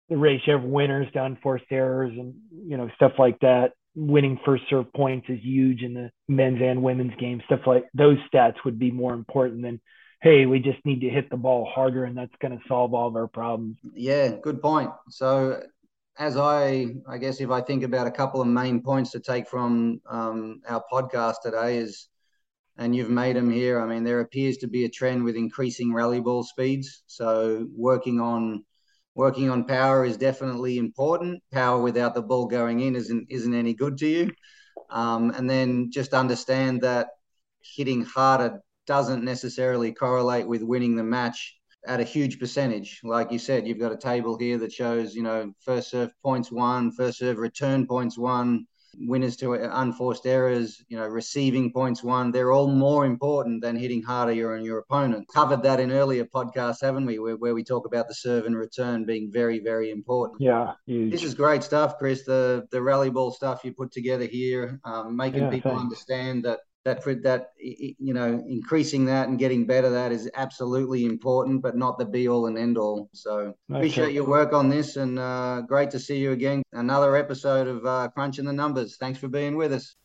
the 0.09 0.17
ratio 0.17 0.55
of 0.55 0.63
winners 0.63 1.07
to 1.13 1.23
unforced 1.23 1.65
errors 1.71 2.13
and 2.17 2.35
you 2.51 2.77
know 2.77 2.89
stuff 2.95 3.13
like 3.17 3.39
that. 3.39 3.71
Winning 3.99 4.39
first 4.45 4.63
serve 4.69 4.93
points 4.93 5.25
is 5.27 5.39
huge 5.41 5.81
in 5.81 5.93
the 5.93 6.11
men's 6.27 6.61
and 6.61 6.83
women's 6.83 7.15
game. 7.19 7.41
Stuff 7.47 7.61
like 7.65 7.85
those 7.93 8.17
stats 8.31 8.55
would 8.63 8.77
be 8.77 8.91
more 8.91 9.13
important 9.13 9.63
than 9.63 9.81
hey, 10.21 10.45
we 10.45 10.59
just 10.59 10.83
need 10.85 11.01
to 11.01 11.09
hit 11.09 11.29
the 11.29 11.37
ball 11.37 11.69
harder 11.73 12.03
and 12.05 12.17
that's 12.17 12.35
going 12.41 12.57
to 12.57 12.63
solve 12.67 12.93
all 12.93 13.07
of 13.07 13.15
our 13.15 13.27
problems. 13.27 13.77
Yeah, 13.93 14.29
good 14.41 14.61
point. 14.61 14.89
So 15.09 15.61
as 16.17 16.37
I, 16.37 16.95
I 17.07 17.17
guess 17.17 17.39
if 17.39 17.51
I 17.51 17.61
think 17.61 17.83
about 17.83 18.07
a 18.07 18.11
couple 18.11 18.41
of 18.41 18.47
main 18.47 18.81
points 18.81 19.11
to 19.11 19.19
take 19.19 19.47
from 19.47 20.01
um, 20.09 20.61
our 20.67 20.83
podcast 20.91 21.35
today 21.43 21.77
is, 21.77 22.07
and 22.79 22.95
you've 22.95 23.09
made 23.09 23.35
them 23.35 23.49
here. 23.49 23.81
I 23.81 23.87
mean, 23.87 24.03
there 24.03 24.19
appears 24.19 24.57
to 24.57 24.67
be 24.67 24.85
a 24.85 24.89
trend 24.89 25.23
with 25.23 25.35
increasing 25.35 25.93
rally 25.93 26.21
ball 26.21 26.43
speeds. 26.43 27.01
So 27.07 27.67
working 27.75 28.19
on 28.19 28.63
working 29.17 29.49
on 29.49 29.65
power 29.65 30.05
is 30.05 30.15
definitely 30.15 30.77
important. 30.77 31.41
Power 31.51 31.81
without 31.81 32.13
the 32.13 32.21
ball 32.21 32.45
going 32.45 32.79
in 32.81 32.95
isn't 32.95 33.27
isn't 33.29 33.53
any 33.53 33.73
good 33.73 33.97
to 33.97 34.07
you. 34.07 34.31
Um, 34.91 35.31
and 35.31 35.49
then 35.49 35.89
just 35.91 36.13
understand 36.13 36.81
that 36.81 37.07
hitting 37.75 38.03
harder 38.05 38.61
doesn't 38.85 39.25
necessarily 39.25 39.91
correlate 39.91 40.47
with 40.47 40.61
winning 40.61 40.95
the 40.95 41.03
match 41.03 41.57
at 41.87 41.99
a 41.99 42.03
huge 42.03 42.39
percentage. 42.39 43.01
Like 43.03 43.31
you 43.31 43.39
said, 43.39 43.67
you've 43.67 43.79
got 43.79 43.91
a 43.91 43.97
table 43.97 44.37
here 44.37 44.59
that 44.59 44.71
shows, 44.71 45.15
you 45.15 45.23
know, 45.23 45.51
first 45.61 45.89
serve 45.89 46.11
points 46.23 46.51
one, 46.51 46.91
first 46.91 47.17
serve 47.17 47.37
return 47.37 47.87
points 47.87 48.17
one, 48.17 48.67
winners 48.99 49.35
to 49.37 49.53
unforced 49.53 50.25
errors, 50.25 50.83
you 50.89 50.97
know, 50.97 51.05
receiving 51.05 51.71
points 51.71 52.03
one. 52.03 52.31
They're 52.31 52.51
all 52.51 52.67
more 52.67 53.05
important 53.05 53.61
than 53.61 53.75
hitting 53.75 54.01
harder 54.03 54.55
on 54.55 54.63
your 54.63 54.79
opponent. 54.79 55.27
Covered 55.33 55.63
that 55.63 55.79
in 55.79 55.91
earlier 55.91 56.25
podcasts, 56.25 56.81
haven't 56.81 57.05
we? 57.05 57.19
Where, 57.19 57.35
where 57.37 57.53
we 57.53 57.63
talk 57.63 57.85
about 57.85 58.07
the 58.07 58.13
serve 58.13 58.45
and 58.45 58.55
return 58.55 59.05
being 59.05 59.31
very, 59.31 59.59
very 59.59 59.91
important. 59.91 60.41
Yeah, 60.41 60.73
huge. 60.85 61.11
this 61.11 61.23
is 61.23 61.33
great 61.33 61.63
stuff, 61.63 61.97
Chris. 61.97 62.23
The 62.23 62.67
the 62.71 62.81
rally 62.81 63.09
ball 63.09 63.31
stuff 63.31 63.61
you 63.63 63.73
put 63.73 63.91
together 63.91 64.25
here, 64.25 64.79
um, 64.83 65.15
making 65.15 65.43
Yeah, 65.43 65.49
people 65.49 65.71
thanks. 65.71 65.83
understand 65.83 66.45
that 66.45 66.59
that 66.87 67.03
for 67.03 67.13
that 67.13 67.51
you 67.59 68.13
know 68.13 68.43
increasing 68.47 69.05
that 69.05 69.27
and 69.27 69.37
getting 69.37 69.65
better 69.65 69.89
that 69.89 70.11
is 70.11 70.29
absolutely 70.35 71.05
important 71.05 71.61
but 71.61 71.75
not 71.75 71.99
the 71.99 72.05
be 72.05 72.27
all 72.27 72.47
and 72.47 72.57
end 72.57 72.77
all 72.77 73.09
so 73.13 73.53
appreciate 73.69 74.13
your 74.13 74.25
work 74.25 74.53
on 74.53 74.69
this 74.69 74.95
and 74.95 75.19
uh, 75.19 75.61
great 75.61 75.91
to 75.91 75.99
see 75.99 76.17
you 76.17 76.31
again. 76.31 76.63
Another 76.73 77.15
episode 77.15 77.67
of 77.67 77.85
uh, 77.85 78.09
crunching 78.13 78.45
the 78.45 78.53
numbers. 78.53 78.97
Thanks 78.97 79.19
for 79.19 79.27
being 79.27 79.55
with 79.55 79.73
us. 79.73 79.95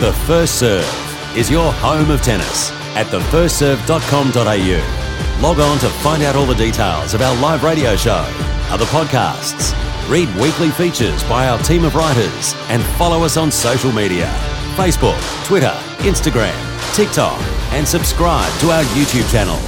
The 0.00 0.12
First 0.26 0.58
Serve 0.58 1.36
is 1.36 1.50
your 1.50 1.72
home 1.74 2.10
of 2.10 2.22
tennis. 2.22 2.70
At 2.94 3.06
thefirstserve.com.au. 3.06 5.42
Log 5.42 5.58
on 5.58 5.78
to 5.78 5.88
find 5.88 6.22
out 6.22 6.36
all 6.36 6.46
the 6.46 6.54
details 6.54 7.14
of 7.14 7.22
our 7.22 7.34
live 7.40 7.64
radio 7.64 7.96
show, 7.96 8.24
other 8.70 8.84
podcasts, 8.86 9.74
read 10.08 10.28
weekly 10.36 10.70
features 10.70 11.22
by 11.24 11.48
our 11.48 11.58
team 11.60 11.84
of 11.84 11.94
writers, 11.94 12.54
and 12.68 12.82
follow 12.96 13.24
us 13.24 13.36
on 13.36 13.50
social 13.50 13.92
media 13.92 14.51
Facebook, 14.72 15.18
Twitter, 15.44 15.74
Instagram, 15.98 16.54
TikTok, 16.94 17.40
and 17.72 17.86
subscribe 17.86 18.52
to 18.60 18.70
our 18.70 18.82
YouTube 18.94 19.30
channel. 19.30 19.58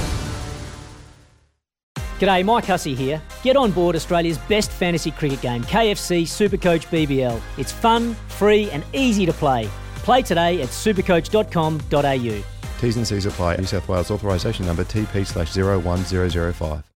G'day, 2.19 2.45
Mike 2.45 2.65
Hussey 2.65 2.95
here. 2.95 3.21
Get 3.43 3.57
on 3.57 3.71
board 3.71 3.95
Australia's 3.95 4.37
best 4.37 4.71
fantasy 4.71 5.11
cricket 5.11 5.41
game, 5.41 5.63
KFC 5.63 6.23
Supercoach 6.23 6.87
BBL. 6.87 7.41
It's 7.57 7.71
fun, 7.73 8.15
free, 8.29 8.69
and 8.71 8.85
easy 8.93 9.25
to 9.25 9.33
play. 9.33 9.69
Play 9.97 10.21
today 10.21 10.61
at 10.61 10.69
supercoach.com.au. 10.69 12.43
T's 12.79 12.97
and 12.97 13.07
C's 13.07 13.25
apply. 13.25 13.57
New 13.57 13.65
South 13.65 13.87
Wales 13.89 14.11
authorisation 14.11 14.65
number 14.65 14.85
TP 14.85 15.25
slash 15.25 15.55
01005. 15.55 16.85